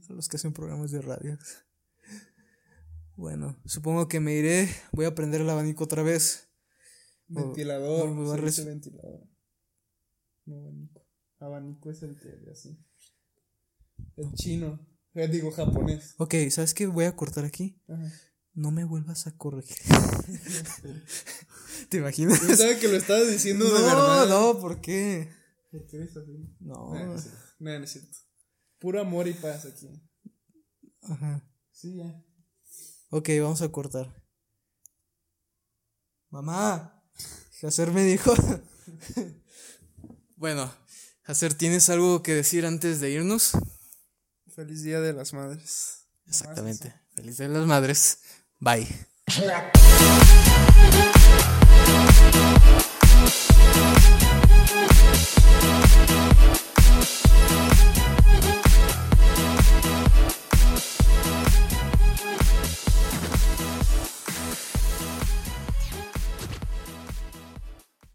a 0.10 0.14
los 0.14 0.30
que 0.30 0.38
hacen 0.38 0.54
programas 0.54 0.92
de 0.92 1.02
radio. 1.02 1.38
Bueno, 3.18 3.62
supongo 3.66 4.08
que 4.08 4.22
me 4.22 4.34
iré, 4.34 4.70
voy 4.94 5.04
a 5.04 5.14
prender 5.14 5.42
el 5.42 5.50
abanico 5.50 5.84
otra 5.84 6.04
vez. 6.04 6.48
Ventilador. 7.28 8.08
a 8.08 8.36
se 8.38 8.42
dice 8.46 8.64
ventilador. 8.64 9.28
No 10.46 10.56
abanico. 10.56 11.06
Abanico 11.40 11.92
es 11.92 12.02
el 12.04 12.18
que 12.18 12.50
así. 12.50 12.82
El 14.16 14.32
chino. 14.36 14.88
Eh, 15.16 15.28
digo 15.28 15.52
japonés. 15.52 16.16
Ok, 16.18 16.36
¿sabes 16.50 16.74
qué? 16.74 16.88
Voy 16.88 17.04
a 17.04 17.16
cortar 17.18 17.44
aquí. 17.44 17.78
Ajá. 17.90 18.10
No 18.54 18.72
me 18.72 18.84
vuelvas 18.84 19.28
a 19.28 19.38
corregir. 19.38 19.78
¿Te 21.90 21.98
imaginas? 21.98 22.40
Pensaba 22.40 22.76
que 22.78 22.88
lo 22.88 22.98
estabas 22.98 23.30
diciendo 23.30 23.66
de 23.66 23.72
no, 23.72 23.78
verdad. 23.86 24.28
no, 24.28 24.60
¿por 24.60 24.82
qué? 24.82 25.32
¿Por 25.72 25.88
qué 25.88 25.98
eres 25.98 26.18
así? 26.18 26.54
No. 26.60 26.94
No 26.94 27.16
es 27.16 27.22
cierto. 27.24 27.40
No 27.60 27.72
es 27.72 27.92
cierto. 27.92 28.18
Puro 28.80 29.02
amor 29.02 29.28
y 29.28 29.34
paz 29.34 29.66
aquí. 29.66 29.90
Ajá. 31.02 31.48
Sí, 31.72 31.96
ya. 31.96 32.24
Ok, 33.10 33.30
vamos 33.42 33.62
a 33.62 33.70
cortar. 33.70 34.22
Mamá, 36.30 37.04
Jacer 37.60 37.92
me 37.92 38.04
dijo. 38.04 38.34
bueno, 40.36 40.74
Jacer, 41.24 41.54
¿tienes 41.54 41.90
algo 41.90 42.24
que 42.24 42.36
decir 42.36 42.66
antes 42.66 43.00
de 43.00 43.12
irnos? 43.12 43.52
Feliz 44.56 44.84
Día 44.84 45.00
de 45.00 45.14
las 45.14 45.34
Madres. 45.34 46.08
Exactamente. 46.26 46.94
Feliz 47.16 47.38
de 47.38 47.50
las 47.50 47.66
madres. 47.66 48.20
Bye. 48.62 48.88